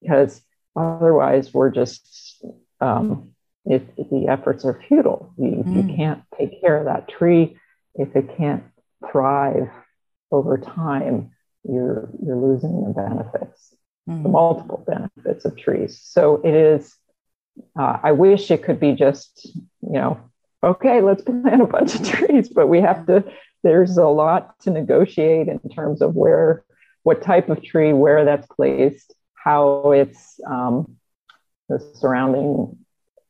[0.00, 0.42] because
[0.74, 2.44] otherwise we're just
[2.80, 3.30] um,
[3.64, 5.32] if, if, the efforts are futile.
[5.38, 5.88] You, mm.
[5.88, 7.56] you can't take care of that tree
[7.94, 8.64] if it can't
[9.10, 9.70] thrive
[10.30, 11.30] over time.
[11.64, 13.74] You're you're losing the benefits,
[14.08, 14.22] mm.
[14.22, 16.00] the multiple benefits of trees.
[16.02, 16.94] So it is.
[17.78, 19.46] Uh, I wish it could be just
[19.82, 20.20] you know
[20.66, 23.24] okay, let's plant a bunch of trees, but we have to,
[23.62, 26.64] there's a lot to negotiate in terms of where,
[27.04, 30.96] what type of tree, where that's placed, how it's um,
[31.68, 32.76] the surrounding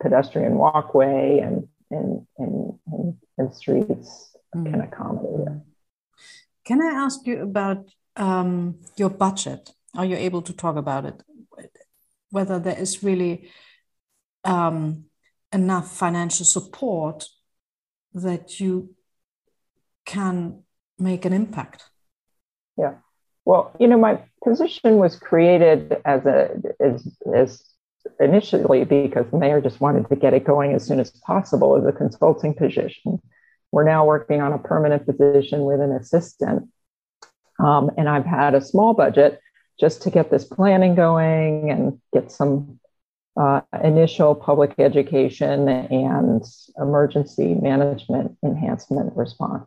[0.03, 4.71] pedestrian walkway and, and, and, and, and streets mm.
[4.71, 5.63] can accommodate it.
[6.65, 9.71] Can I ask you about um, your budget?
[9.95, 11.23] Are you able to talk about it?
[12.31, 13.51] Whether there is really
[14.45, 15.05] um,
[15.57, 17.25] enough financial support
[18.15, 18.95] that you
[20.05, 20.63] can
[20.99, 21.85] make an impact.
[22.79, 22.95] Yeah.
[23.45, 26.39] Well, you know, my position was created as a
[26.81, 26.97] as,
[27.35, 27.65] as
[28.21, 31.85] initially because the mayor just wanted to get it going as soon as possible as
[31.87, 33.21] a consulting position.
[33.73, 36.69] We're now working on a permanent position with an assistant.
[37.59, 39.41] Um, and I've had a small budget
[39.81, 42.79] just to get this planning going and get some
[43.37, 46.43] uh, initial public education and
[46.79, 49.67] emergency management enhancement response.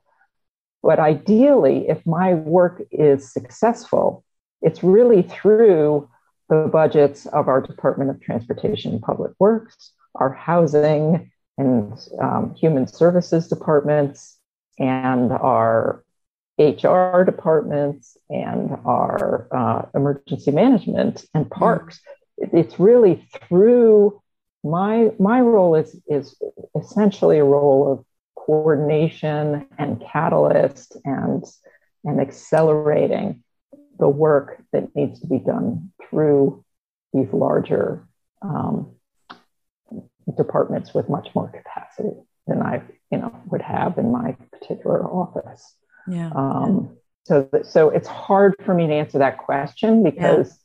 [0.82, 4.24] But ideally, if my work is successful,
[4.62, 6.10] it's really through
[6.50, 12.88] the budgets of our Department of Transportation and Public Works, our housing and um, human
[12.88, 14.38] services departments,
[14.80, 16.04] and our
[16.58, 22.00] HR departments and our uh, emergency management and parks
[22.54, 24.22] it's really through
[24.64, 26.36] my my role is is
[26.80, 31.44] essentially a role of coordination and catalyst and
[32.04, 33.44] and accelerating
[34.00, 36.64] the work that needs to be done through
[37.14, 38.08] these larger
[38.42, 38.96] um,
[40.38, 42.16] departments with much more capacity
[42.48, 45.76] than I, you know, would have in my particular office.
[46.08, 46.32] Yeah.
[46.34, 50.58] Um, so, so it's hard for me to answer that question because.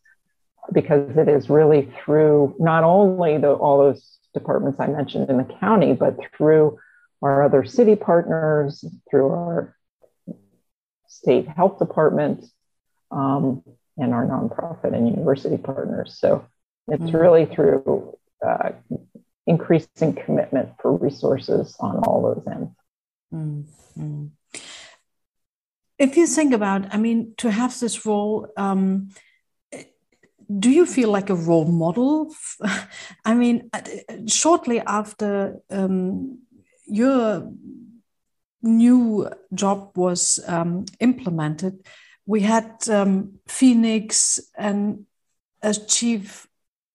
[0.73, 5.45] Because it is really through not only the all those departments I mentioned in the
[5.45, 6.79] county, but through
[7.23, 9.77] our other city partners, through our
[11.07, 12.45] state health department,
[13.11, 13.63] um,
[13.97, 16.19] and our nonprofit and university partners.
[16.19, 16.47] So
[16.89, 17.17] it's mm-hmm.
[17.17, 18.71] really through uh,
[19.47, 22.71] increasing commitment for resources on all those ends.
[23.33, 24.27] Mm-hmm.
[25.99, 29.11] If you think about, I mean, to have this role, um,
[30.59, 32.35] do you feel like a role model?
[33.25, 33.83] I mean, uh,
[34.27, 36.39] shortly after um,
[36.87, 37.51] your
[38.63, 41.87] new job was um, implemented,
[42.27, 45.07] we had um, Phoenix and
[45.63, 46.47] a chief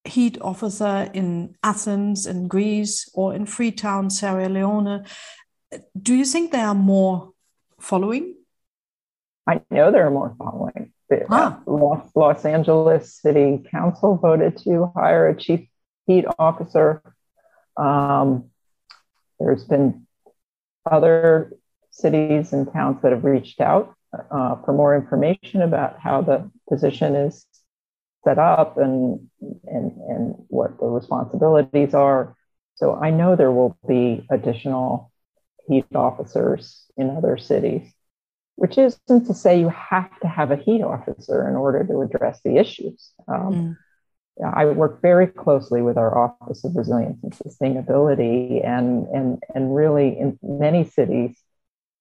[0.05, 5.05] heat officer in Athens in Greece or in Freetown, Sierra Leone.
[5.99, 7.31] Do you think there are more
[7.79, 8.35] following?
[9.47, 10.93] I know there are more following.
[11.29, 11.61] Ah.
[11.65, 15.67] Los, Los Angeles City Council voted to hire a chief
[16.05, 17.01] heat officer.
[17.77, 18.49] Um,
[19.39, 20.05] there's been
[20.89, 21.53] other
[21.91, 23.95] cities and towns that have reached out
[24.31, 27.45] uh, for more information about how the position is
[28.23, 29.29] set up and,
[29.65, 32.35] and, and what the responsibilities are.
[32.75, 35.11] So I know there will be additional
[35.67, 37.93] heat officers in other cities,
[38.59, 42.41] which isn't to say you have to have a heat officer in order to address
[42.43, 43.11] the issues.
[43.25, 44.45] Um, mm.
[44.45, 50.19] I work very closely with our Office of Resilience and Sustainability, and, and, and really
[50.19, 51.37] in many cities,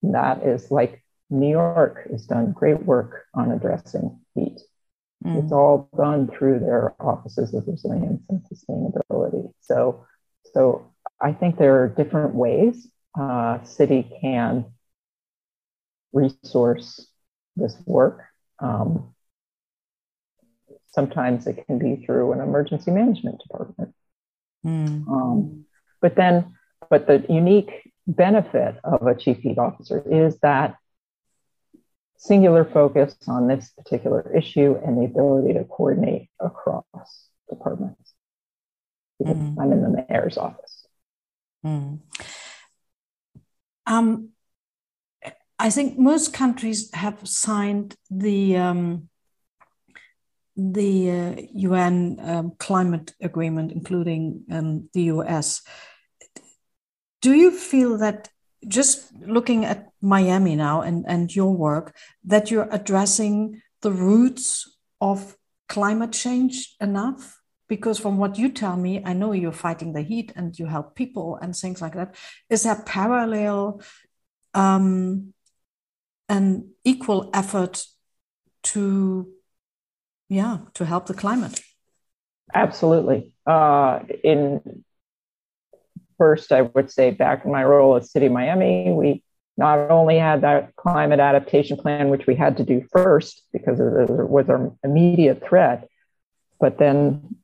[0.03, 4.59] that is like New York has done great work on addressing heat.
[5.25, 5.41] Mm.
[5.43, 9.51] It's all done through their offices of resilience and sustainability.
[9.61, 10.05] So,
[10.53, 10.91] so
[11.21, 14.65] I think there are different ways uh, city can
[16.11, 17.07] resource
[17.55, 18.23] this work.
[18.59, 19.13] Um,
[20.91, 23.93] sometimes it can be through an emergency management department.
[24.65, 25.07] Mm.
[25.07, 25.65] Um,
[26.01, 26.55] but then,
[26.89, 30.75] but the unique benefit of a chief heat officer is that
[32.17, 36.83] singular focus on this particular issue and the ability to coordinate across
[37.49, 38.13] departments.
[39.21, 39.55] Mm.
[39.59, 40.85] I'm in the mayor's office.
[41.65, 41.99] Mm.
[43.85, 44.29] Um,
[45.59, 49.09] I think most countries have signed the um,
[50.55, 55.61] the uh, UN um, climate agreement, including um, the US.
[57.21, 58.29] Do you feel that
[58.67, 61.95] just looking at Miami now and, and your work,
[62.25, 67.39] that you're addressing the roots of climate change enough?
[67.67, 70.95] Because from what you tell me, I know you're fighting the heat and you help
[70.95, 72.15] people and things like that.
[72.49, 73.81] Is there parallel
[74.53, 75.33] um,
[76.29, 77.83] an equal effort
[78.61, 79.29] to,
[80.29, 81.61] yeah, to help the climate?
[82.53, 83.33] Absolutely.
[83.45, 84.83] Uh, in
[86.17, 89.23] first, I would say back in my role at City of Miami, we
[89.57, 94.09] not only had that climate adaptation plan, which we had to do first because it
[94.09, 95.87] was our immediate threat,
[96.59, 97.35] but then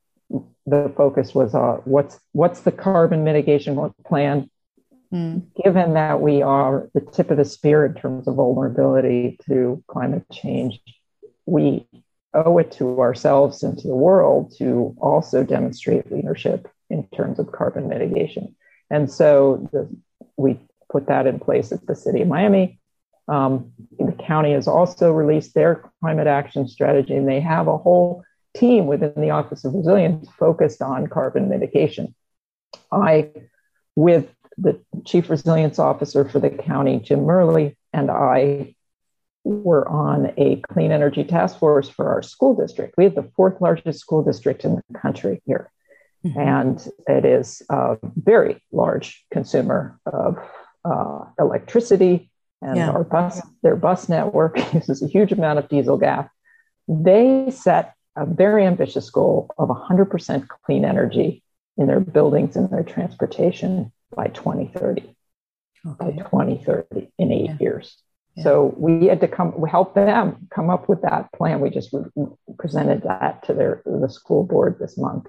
[0.65, 4.49] the focus was on what's what's the carbon mitigation plan
[5.63, 10.25] given that we are the tip of the spear in terms of vulnerability to climate
[10.31, 10.79] change
[11.45, 11.87] we
[12.33, 17.51] owe it to ourselves and to the world to also demonstrate leadership in terms of
[17.51, 18.55] carbon mitigation
[18.89, 19.89] and so the,
[20.37, 20.59] we
[20.91, 22.79] put that in place at the city of Miami.
[23.27, 28.23] Um, the county has also released their climate action strategy, and they have a whole
[28.55, 32.13] team within the Office of Resilience focused on carbon mitigation.
[32.91, 33.31] I,
[33.95, 38.75] with the Chief Resilience Officer for the county, Jim Murley, and I
[39.43, 42.95] were on a clean energy task force for our school district.
[42.97, 45.71] We have the fourth largest school district in the country here.
[46.25, 46.39] Mm-hmm.
[46.39, 50.39] And it is a very large consumer of
[50.83, 52.31] uh, electricity,
[52.61, 52.89] and yeah.
[52.89, 56.27] our bus, their bus network uses a huge amount of diesel gas.
[56.87, 61.43] They set a very ambitious goal of 100% clean energy
[61.77, 65.15] in their buildings and their transportation by 2030.
[65.87, 65.95] Okay.
[65.99, 67.57] By 2030, in eight yeah.
[67.59, 67.97] years.
[68.35, 68.43] Yeah.
[68.43, 71.61] So we had to come help them come up with that plan.
[71.61, 71.93] We just
[72.57, 75.27] presented that to their the school board this month.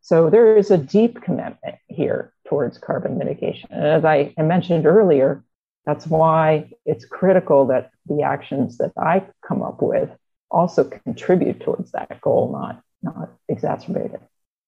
[0.00, 3.68] So there is a deep commitment here towards carbon mitigation.
[3.72, 5.44] And as I mentioned earlier,
[5.84, 10.10] that's why it's critical that the actions that I come up with
[10.50, 14.22] also contribute towards that goal, not not exacerbate it.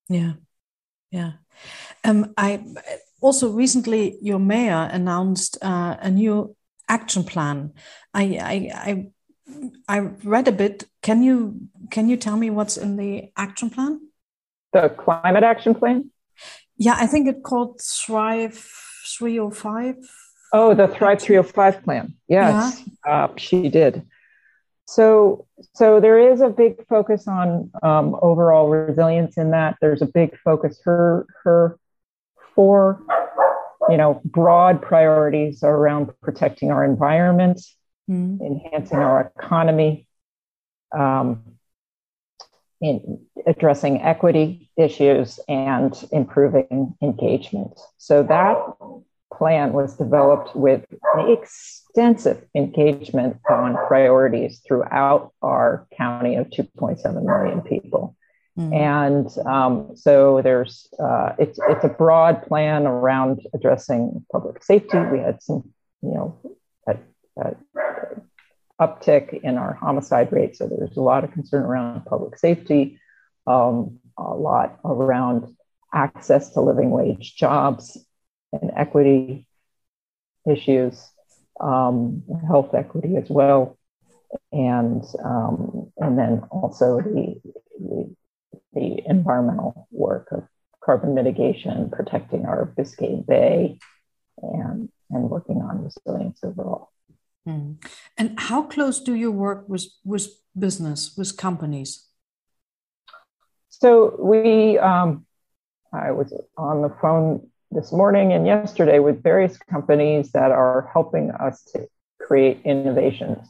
[0.08, 0.32] Yeah,
[1.10, 1.32] yeah.
[2.04, 2.64] Um, I
[3.20, 6.54] also recently your mayor announced uh, a new
[6.88, 7.72] action plan.
[8.14, 9.06] I, I I
[9.88, 10.84] I read a bit.
[11.02, 14.00] Can you can you tell me what's in the action plan?
[14.72, 16.10] The climate action plan.
[16.76, 18.70] Yeah, I think it called Thrive
[19.18, 19.96] 305.
[20.52, 22.14] Oh, the Thrive 305 plan.
[22.28, 23.24] Yes, yeah.
[23.24, 24.02] uh, she did.
[24.86, 29.76] So, so there is a big focus on um, overall resilience in that.
[29.80, 30.80] There's a big focus.
[30.84, 31.78] Her her
[32.59, 33.00] four,
[33.88, 37.61] you know, broad priorities are around protecting our environment,
[38.11, 38.40] mm.
[38.40, 40.09] enhancing our economy,
[40.92, 41.44] um,
[42.80, 47.78] in addressing equity issues, and improving engagement.
[47.96, 48.56] So that
[49.32, 50.84] plan was developed with
[51.16, 58.16] extensive engagement on priorities throughout our county of 2.7 million people.
[58.59, 58.74] Mm-hmm.
[58.74, 64.98] And um, so there's uh, it's it's a broad plan around addressing public safety.
[64.98, 65.62] We had some,
[66.02, 66.38] you know,
[66.88, 66.96] a,
[67.40, 67.54] a
[68.80, 72.98] uptick in our homicide rate, so there's a lot of concern around public safety,
[73.46, 75.54] um, a lot around
[75.94, 77.96] access to living wage jobs,
[78.52, 79.46] and equity
[80.50, 81.09] issues,
[81.61, 83.78] um, health equity as well,
[84.50, 87.40] and um, and then also the,
[87.78, 88.16] the,
[88.72, 90.44] the environmental work of
[90.84, 93.78] carbon mitigation, protecting our Biscayne Bay,
[94.42, 96.90] and and working on resilience overall.
[97.46, 97.82] Mm.
[98.16, 102.08] And how close do you work with with business with companies?
[103.68, 105.24] So we, um,
[105.92, 111.30] I was on the phone this morning and yesterday with various companies that are helping
[111.30, 111.86] us to
[112.20, 113.46] create innovations,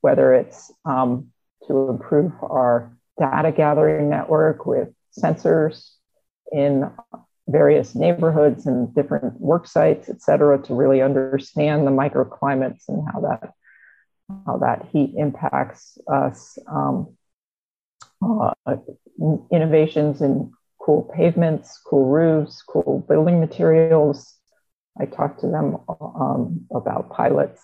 [0.00, 1.28] whether it's um,
[1.66, 4.88] to improve our data gathering network with
[5.18, 5.90] sensors
[6.52, 6.90] in
[7.48, 13.20] various neighborhoods and different work sites, et cetera, to really understand the microclimates and how
[13.20, 13.52] that
[14.46, 16.58] how that heat impacts us.
[16.66, 17.16] Um,
[18.22, 18.52] uh,
[19.50, 24.34] innovations in cool pavements, cool roofs, cool building materials.
[25.00, 27.62] I talked to them um, about pilots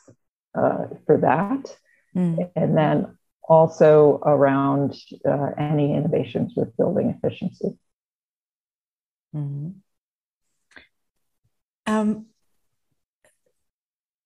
[0.57, 1.77] uh, for that.
[2.15, 2.51] Mm.
[2.55, 4.95] And then also around
[5.29, 7.79] uh, any innovations with building efficiency.
[9.35, 9.71] Mm-hmm.
[11.87, 12.27] Um,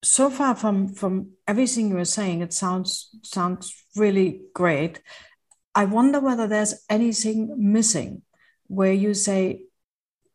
[0.02, 5.02] so far from from everything you're saying, it sounds sounds really great.
[5.74, 8.22] I wonder whether there's anything missing
[8.68, 9.62] where you say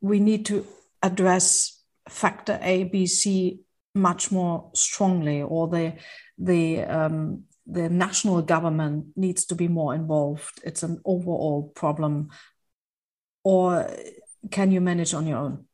[0.02, 0.66] we need to
[1.02, 3.62] address factor A, B, C
[3.96, 5.94] much more strongly, or the
[6.38, 10.62] the um, the national government needs to be more involved.
[10.64, 12.30] It's an overall problem,
[13.44, 13.90] or
[14.52, 15.66] can you manage on your own?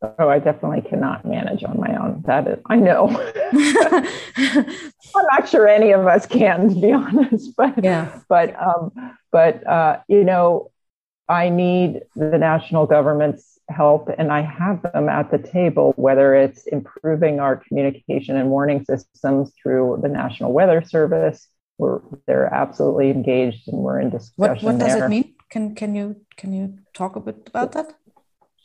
[0.00, 2.22] Oh, I definitely cannot manage on my own.
[2.26, 3.08] That is, I know.
[4.36, 7.56] I'm not sure any of us can, to be honest.
[7.56, 8.20] But yeah.
[8.28, 8.92] But um,
[9.32, 10.70] but uh, you know,
[11.28, 16.66] I need the national government's help, and I have them at the table, whether it's
[16.66, 21.48] improving our communication and warning systems through the National Weather Service.
[21.76, 24.34] We're, they're absolutely engaged, and we're in discussion.
[24.36, 25.06] What, what does there.
[25.06, 25.34] it mean?
[25.50, 27.94] Can can you can you talk a bit about that?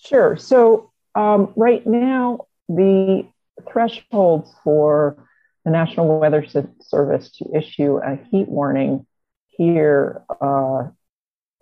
[0.03, 0.35] Sure.
[0.35, 3.25] So um, right now, the
[3.71, 5.27] thresholds for
[5.63, 6.45] the National Weather
[6.81, 9.05] Service to issue a heat warning
[9.49, 10.87] here uh,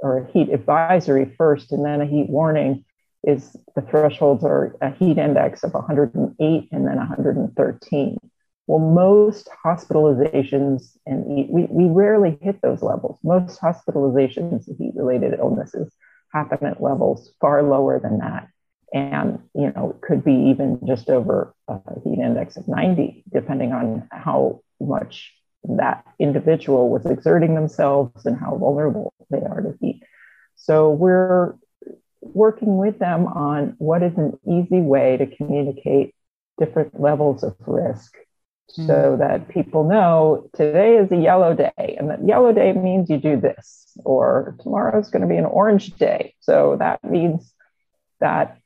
[0.01, 2.83] or a heat advisory first and then a heat warning
[3.23, 8.17] is the thresholds are a heat index of 108 and then 113.
[8.67, 13.19] Well, most hospitalizations and we, we rarely hit those levels.
[13.23, 15.93] Most hospitalizations and heat related illnesses
[16.33, 18.47] happen at levels far lower than that.
[18.93, 24.07] And, you know, could be even just over a heat index of 90, depending on
[24.11, 25.33] how much
[25.63, 29.90] that individual was exerting themselves and how vulnerable they are to heat.
[30.61, 31.55] So we're
[32.21, 36.13] working with them on what is an easy way to communicate
[36.59, 38.15] different levels of risk
[38.71, 38.87] mm-hmm.
[38.87, 43.17] so that people know today is a yellow day and that yellow day means you
[43.17, 47.51] do this or tomorrow is going to be an orange day so that means
[48.19, 48.59] that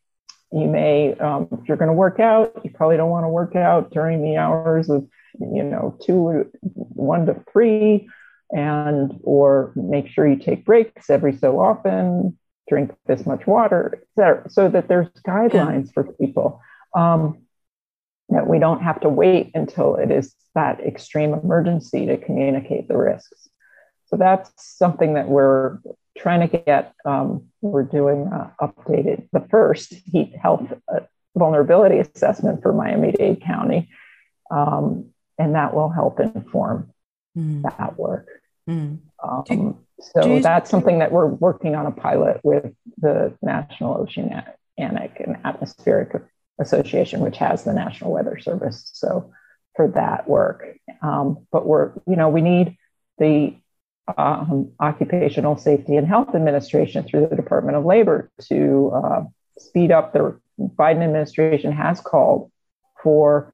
[0.52, 3.56] you may um, if you're going to work out you probably don't want to work
[3.56, 5.08] out during the hours of
[5.40, 8.08] you know, two, one to three,
[8.56, 12.40] and or make sure you take breaks every so often,
[12.70, 14.50] drink this much water, etc.
[14.50, 15.92] So that there's guidelines yeah.
[15.94, 16.62] for people.
[16.96, 17.42] Um,
[18.30, 22.98] that we don't have to wait until it is that extreme emergency to communicate the
[22.98, 23.50] risks.
[24.08, 25.80] So that's something that we're
[26.18, 26.94] trying to get.
[27.04, 31.02] Um, we're doing uh, updated the first heat health uh,
[31.36, 33.90] vulnerability assessment for Miami-Dade County,
[34.50, 36.92] um, and that will help inform
[37.38, 37.62] mm.
[37.64, 38.28] that work.
[38.70, 39.00] Mm.
[39.24, 44.46] Um, so you, that's something that we're working on a pilot with the National Oceanic
[44.78, 46.22] and Atmospheric
[46.60, 48.90] Association, which has the National Weather Service.
[48.94, 49.32] So
[49.76, 50.66] for that work,
[51.02, 52.78] um, but we're you know we need
[53.18, 53.56] the
[54.18, 59.24] um, Occupational Safety and Health Administration through the Department of Labor to uh,
[59.58, 62.52] speed up the Biden administration has called
[63.02, 63.54] for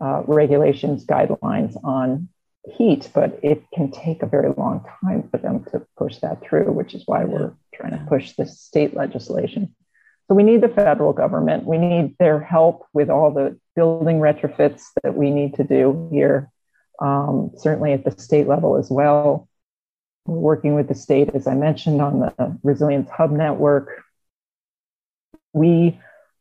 [0.00, 2.28] uh, regulations guidelines on
[2.72, 6.72] heat, but it can take a very long time for them to push that through,
[6.72, 9.74] which is why we're trying to push this state legislation.
[10.28, 11.64] So we need the federal government.
[11.64, 16.50] We need their help with all the building retrofits that we need to do here,
[17.00, 19.48] um, certainly at the state level as well.
[20.26, 24.02] We're working with the state, as I mentioned, on the Resilience Hub network.
[25.52, 26.00] We,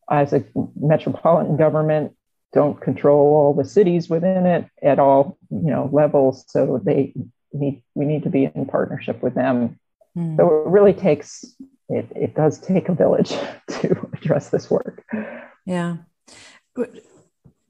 [0.09, 0.43] as a
[0.75, 2.15] metropolitan government,
[2.55, 6.45] don't control all the cities within it at all, you know, levels.
[6.47, 7.13] So they
[7.51, 9.77] need we need to be in partnership with them.
[10.17, 10.37] Mm.
[10.37, 11.45] So it really takes
[11.89, 13.29] it, it does take a village
[13.69, 15.03] to address this work.
[15.65, 15.97] Yeah.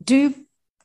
[0.03, 0.35] Do you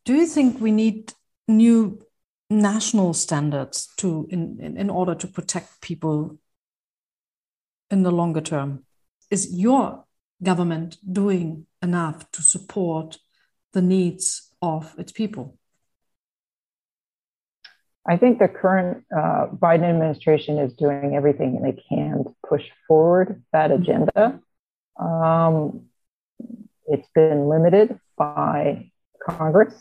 [0.07, 1.13] do you think we need
[1.47, 2.01] new
[2.49, 6.39] national standards to in, in, in order to protect people
[7.91, 8.85] in the longer term?
[9.31, 10.05] Is your
[10.43, 13.19] government doing enough to support
[13.73, 15.57] the needs of its people?
[18.09, 23.43] I think the current uh, Biden administration is doing everything they can to push forward
[23.53, 24.41] that agenda.
[24.99, 25.87] Um,
[26.87, 28.91] it's been limited by
[29.25, 29.75] Congress,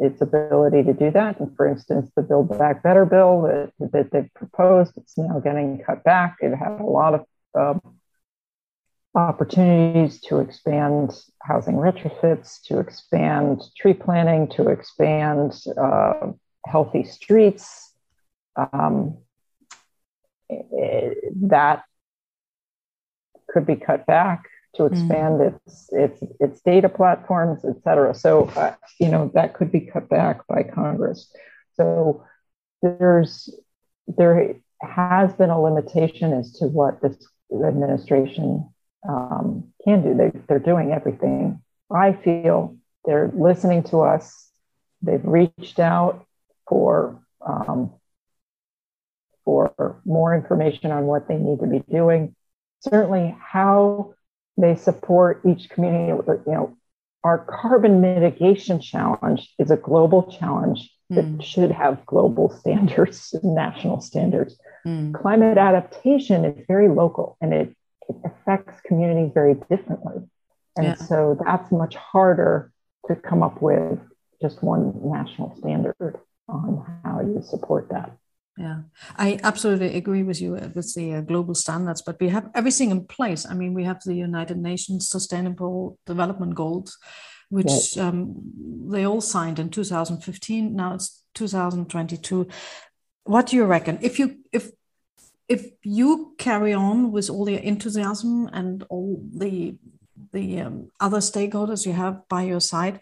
[0.00, 1.40] its ability to do that.
[1.40, 5.82] And for instance, the Build Back Better bill that, that they've proposed, it's now getting
[5.84, 6.36] cut back.
[6.40, 7.24] It had a lot of
[7.58, 7.99] um,
[9.14, 16.32] opportunities to expand housing retrofits, to expand tree planting, to expand uh,
[16.66, 17.92] healthy streets.
[18.56, 19.18] Um,
[20.48, 21.84] that
[23.48, 24.44] could be cut back
[24.74, 24.92] to mm.
[24.92, 25.60] expand mm.
[25.66, 28.14] its its its data platforms, et cetera.
[28.14, 31.32] So uh, you know that could be cut back by Congress.
[31.74, 32.24] So
[32.82, 33.48] there's
[34.06, 37.16] there has been a limitation as to what this
[37.52, 38.68] administration
[39.08, 40.14] um, can do.
[40.14, 41.62] They, they're doing everything.
[41.90, 44.50] I feel they're listening to us.
[45.02, 46.26] They've reached out
[46.68, 47.92] for um,
[49.44, 52.34] for more information on what they need to be doing.
[52.80, 54.14] Certainly, how
[54.56, 56.08] they support each community.
[56.46, 56.76] You know,
[57.24, 61.42] our carbon mitigation challenge is a global challenge that mm.
[61.42, 64.56] should have global standards, national standards.
[64.86, 65.14] Mm.
[65.14, 67.76] Climate adaptation is very local and it it
[68.24, 70.28] affects communities very differently.
[70.76, 70.94] And yeah.
[70.94, 72.72] so that's much harder
[73.08, 73.98] to come up with
[74.40, 78.16] just one national standard on how you support that.
[78.56, 78.82] Yeah,
[79.16, 83.06] I absolutely agree with you with the uh, global standards, but we have everything in
[83.06, 83.46] place.
[83.46, 86.98] I mean, we have the United Nations Sustainable Development Goals,
[87.48, 87.96] which yes.
[87.96, 88.34] um,
[88.90, 90.76] they all signed in 2015.
[90.76, 92.48] Now it's 2022.
[93.24, 93.98] What do you reckon?
[94.02, 94.70] If you if
[95.50, 99.76] if you carry on with all your enthusiasm and all the
[100.32, 103.00] the um, other stakeholders you have by your side,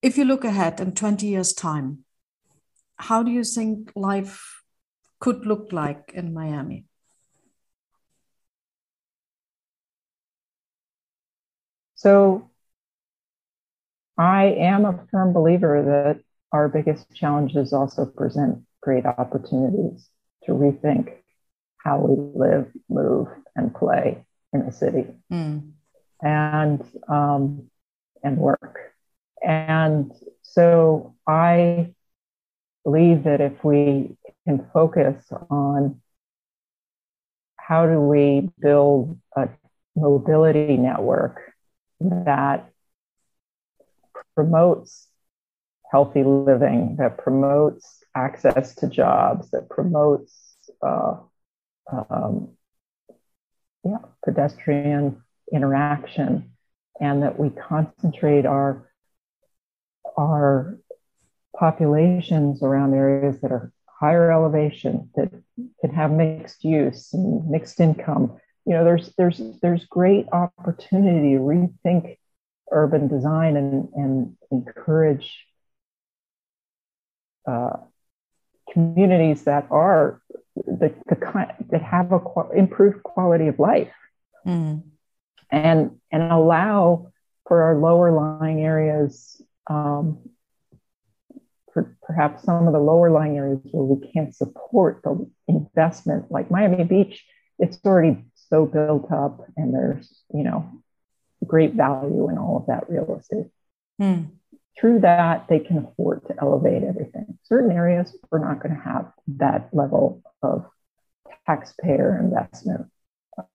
[0.00, 2.04] if you look ahead in 20 years' time,
[2.96, 4.62] how do you think life
[5.18, 6.84] could look like in Miami?
[11.96, 12.50] So,
[14.16, 16.22] I am a firm believer that
[16.52, 20.08] our biggest challenges also present great opportunities
[20.44, 21.19] to rethink
[21.82, 25.70] how we live, move, and play in the city, mm.
[26.22, 27.70] and um,
[28.22, 28.78] and work.
[29.42, 30.12] And
[30.42, 31.94] so I
[32.84, 34.16] believe that if we
[34.46, 36.00] can focus on
[37.56, 39.48] how do we build a
[39.94, 41.40] mobility network
[42.00, 42.70] that
[44.34, 45.06] promotes
[45.90, 51.16] healthy living, that promotes access to jobs, that promotes uh,
[52.10, 52.50] um,
[53.84, 55.22] yeah, pedestrian
[55.52, 56.52] interaction,
[57.00, 58.90] and that we concentrate our
[60.18, 60.78] our
[61.56, 65.30] populations around areas that are higher elevation that
[65.80, 68.38] can have mixed use and mixed income.
[68.64, 72.16] You know, there's there's there's great opportunity to rethink
[72.72, 75.44] urban design and, and encourage
[77.46, 77.78] uh,
[78.72, 80.22] communities that are
[80.56, 81.16] the, the
[81.70, 82.20] that have a
[82.56, 83.92] improved quality of life.
[84.46, 84.84] Mm.
[85.50, 87.12] and and allow
[87.46, 90.18] for our lower lying areas um,
[91.74, 96.50] for perhaps some of the lower lying areas where we can't support the investment like
[96.50, 97.22] miami beach
[97.58, 100.70] it's already so built up and there's you know
[101.46, 103.50] great value in all of that real estate.
[104.00, 104.39] Mm
[104.78, 107.38] through that, they can afford to elevate everything.
[107.42, 110.66] Certain areas, we're not going to have that level of
[111.46, 112.86] taxpayer investment.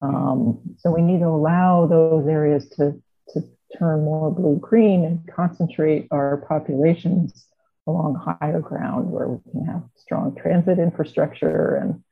[0.02, 3.44] Um, so we need to allow those areas to, to
[3.78, 7.46] turn more blue green and concentrate our populations
[7.88, 12.04] along higher ground where we can have strong transit infrastructure and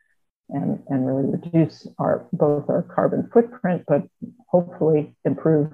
[0.50, 4.04] and, and really reduce our both our carbon footprint, but
[4.48, 5.72] hopefully improve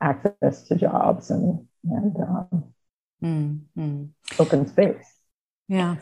[0.00, 2.64] access to jobs and and um,
[3.22, 4.04] mm-hmm.
[4.38, 5.04] open space.
[5.68, 5.96] Yeah.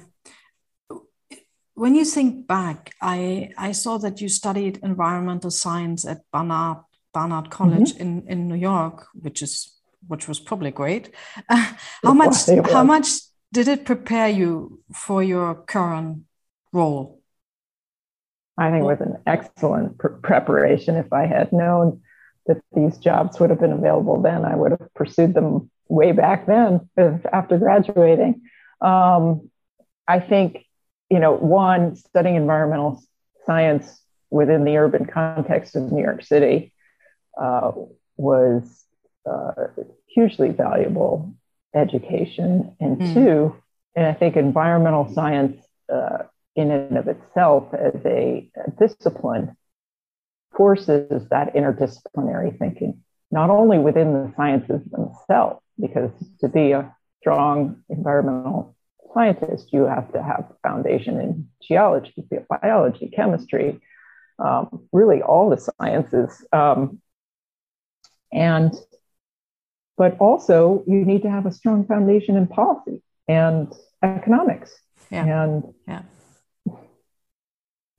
[1.74, 6.78] When you think back, I I saw that you studied environmental science at Barnard
[7.12, 8.02] Barnard College mm-hmm.
[8.02, 9.76] in in New York, which is
[10.08, 11.10] which was probably great.
[11.48, 11.72] Uh,
[12.04, 13.08] how much how much
[13.52, 16.24] did it prepare you for your current
[16.72, 17.20] role?
[18.58, 20.96] I think it was an excellent pr- preparation.
[20.96, 22.00] If I had known
[22.46, 26.46] that these jobs would have been available then, I would have pursued them way back
[26.46, 26.88] then
[27.32, 28.42] after graduating.
[28.80, 29.50] Um,
[30.08, 30.64] I think,
[31.10, 33.02] you know, one, studying environmental
[33.44, 36.72] science within the urban context of New York City
[37.40, 37.72] uh,
[38.16, 38.84] was
[39.28, 39.68] uh,
[40.06, 41.34] hugely valuable
[41.74, 42.76] education.
[42.80, 43.14] And mm.
[43.14, 43.56] two,
[43.94, 45.62] and I think environmental science
[45.92, 46.24] uh,
[46.54, 49.56] in and of itself as a, a discipline
[50.56, 56.10] forces that interdisciplinary thinking, not only within the sciences themselves, because
[56.40, 58.76] to be a strong environmental
[59.12, 62.12] scientist, you have to have foundation in geology,
[62.48, 63.80] biology, chemistry,
[64.38, 66.44] um, really all the sciences.
[66.52, 67.00] Um,
[68.32, 68.74] and
[69.96, 73.72] but also you need to have a strong foundation in policy and
[74.02, 74.78] economics
[75.10, 75.24] yeah.
[75.24, 76.02] and yeah.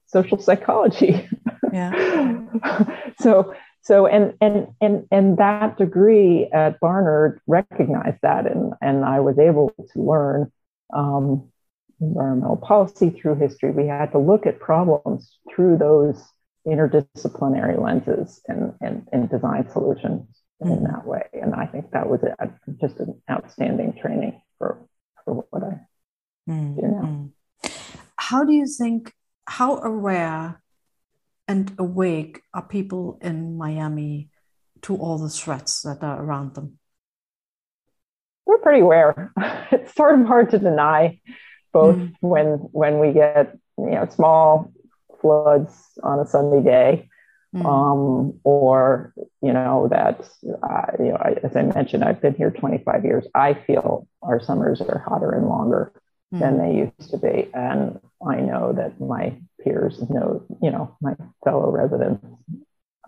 [0.05, 1.27] social psychology.
[1.73, 2.45] Yeah.
[3.19, 3.53] so
[3.87, 9.39] so and and and and that degree at Barnard recognized that, and and I was
[9.39, 10.51] able to learn
[10.93, 11.47] um,
[12.01, 13.71] environmental policy through history.
[13.71, 16.21] We had to look at problems through those
[16.67, 20.27] interdisciplinary lenses and and, and design solutions
[20.61, 20.77] mm.
[20.77, 21.23] in that way.
[21.31, 24.85] And I think that was a, just an outstanding training for
[25.23, 25.79] for what I
[26.51, 26.75] mm.
[26.75, 27.31] do now.
[27.63, 27.71] Mm.
[28.17, 29.13] How do you think?
[29.49, 30.61] How aware
[31.47, 34.29] and awake are people in Miami
[34.81, 36.79] to all the threats that are around them?
[38.45, 39.33] We're pretty aware.
[39.69, 41.19] It's sort of hard to deny,
[41.73, 42.13] both mm.
[42.21, 44.71] when when we get you know small
[45.19, 45.73] floods
[46.03, 47.09] on a sunny day,
[47.53, 47.65] mm.
[47.65, 50.21] um, or you know that
[50.63, 53.27] uh, you know as I mentioned, I've been here 25 years.
[53.35, 55.91] I feel our summers are hotter and longer
[56.33, 56.39] mm.
[56.39, 61.15] than they used to be, and I know that my peers know, you know, my
[61.43, 62.25] fellow residents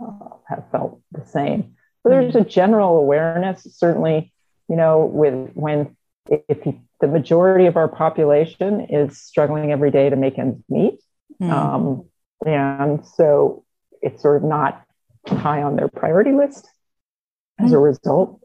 [0.02, 1.76] uh, have felt the same.
[2.04, 4.32] So there's a general awareness, certainly,
[4.70, 5.96] you know, with when
[6.28, 11.00] if you, the majority of our population is struggling every day to make ends meet,
[11.42, 11.50] mm.
[11.50, 12.06] um,
[12.46, 13.66] and so
[14.02, 14.84] it's sort of not
[15.28, 16.68] high on their priority list
[17.60, 17.74] as mm.
[17.74, 17.84] a hmm.
[17.84, 18.42] result.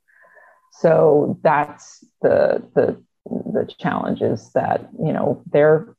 [0.73, 5.95] So that's the the the challenges that you know they're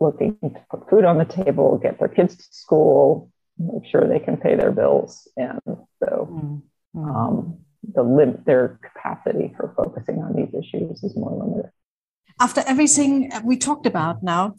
[0.00, 4.18] looking to put food on the table, get their kids to school, make sure they
[4.18, 5.28] can pay their bills.
[5.36, 5.60] And
[6.00, 6.98] so mm-hmm.
[6.98, 7.58] um,
[7.94, 11.70] the lim- their capacity for focusing on these issues is more limited.
[12.40, 14.56] After everything we talked about now,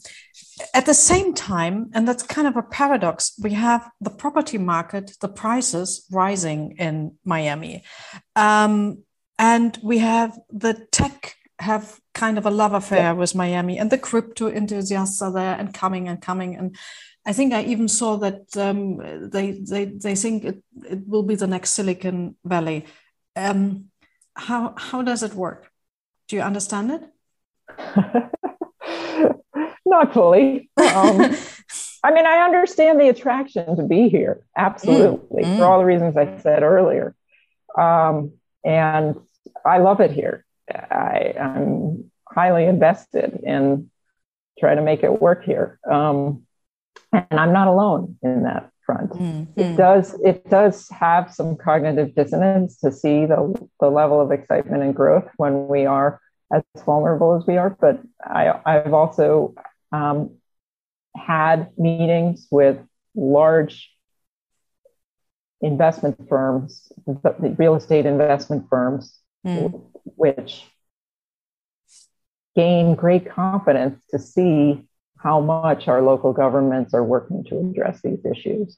[0.72, 5.12] at the same time, and that's kind of a paradox, we have the property market,
[5.20, 7.84] the prices rising in Miami.
[8.34, 9.02] Um,
[9.38, 13.12] and we have the tech have kind of a love affair yeah.
[13.12, 16.54] with Miami, and the crypto enthusiasts are there and coming and coming.
[16.56, 16.76] And
[17.24, 21.34] I think I even saw that um, they they they think it, it will be
[21.34, 22.84] the next Silicon Valley.
[23.34, 23.86] Um,
[24.34, 25.70] how how does it work?
[26.28, 27.02] Do you understand it?
[29.86, 30.70] Not fully.
[30.76, 31.36] Um,
[32.04, 35.58] I mean, I understand the attraction to be here, absolutely, mm, mm.
[35.58, 37.16] for all the reasons I said earlier.
[37.76, 38.34] Um,
[38.64, 39.16] and
[39.64, 40.45] I love it here.
[40.72, 43.90] I, I'm highly invested in
[44.58, 45.78] trying to make it work here.
[45.90, 46.42] Um,
[47.12, 49.10] and I'm not alone in that front.
[49.10, 49.60] Mm-hmm.
[49.60, 54.82] It does it does have some cognitive dissonance to see the, the level of excitement
[54.82, 56.20] and growth when we are
[56.52, 57.70] as vulnerable as we are.
[57.70, 59.54] But I, I've also
[59.92, 60.36] um,
[61.16, 62.78] had meetings with
[63.14, 63.90] large
[65.60, 66.92] investment firms,
[67.58, 69.82] real estate investment firms, mm.
[70.16, 70.64] which
[72.54, 74.82] gain great confidence to see
[75.18, 78.76] how much our local governments are working to address these issues.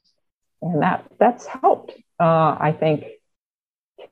[0.60, 3.04] And that that's helped, uh, I think,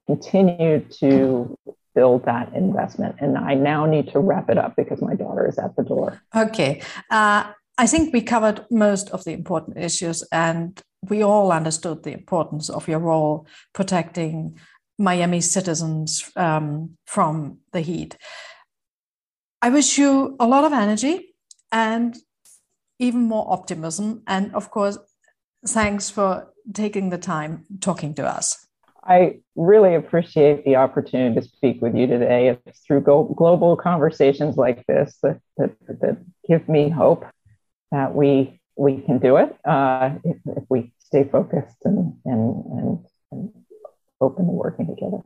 [0.07, 1.59] continue to
[1.95, 3.17] build that investment.
[3.21, 6.21] And I now need to wrap it up because my daughter is at the door.
[6.35, 6.83] Okay.
[7.11, 12.13] Uh, I think we covered most of the important issues, and we all understood the
[12.13, 14.59] importance of your role protecting
[14.99, 18.17] Miami citizens um, from the heat.
[19.63, 21.35] I wish you a lot of energy
[21.73, 22.17] and
[22.99, 24.23] even more optimism.
[24.27, 24.99] And of course,
[25.67, 28.67] thanks for taking the time talking to us.
[29.03, 32.59] I really appreciate the opportunity to speak with you today.
[32.67, 35.71] It's through global conversations like this that, that,
[36.01, 36.17] that,
[36.49, 37.25] give me hope
[37.93, 42.99] that we we can do it uh, if, if, we stay focused and, and, and,
[43.33, 43.53] and
[44.21, 45.19] open to working together.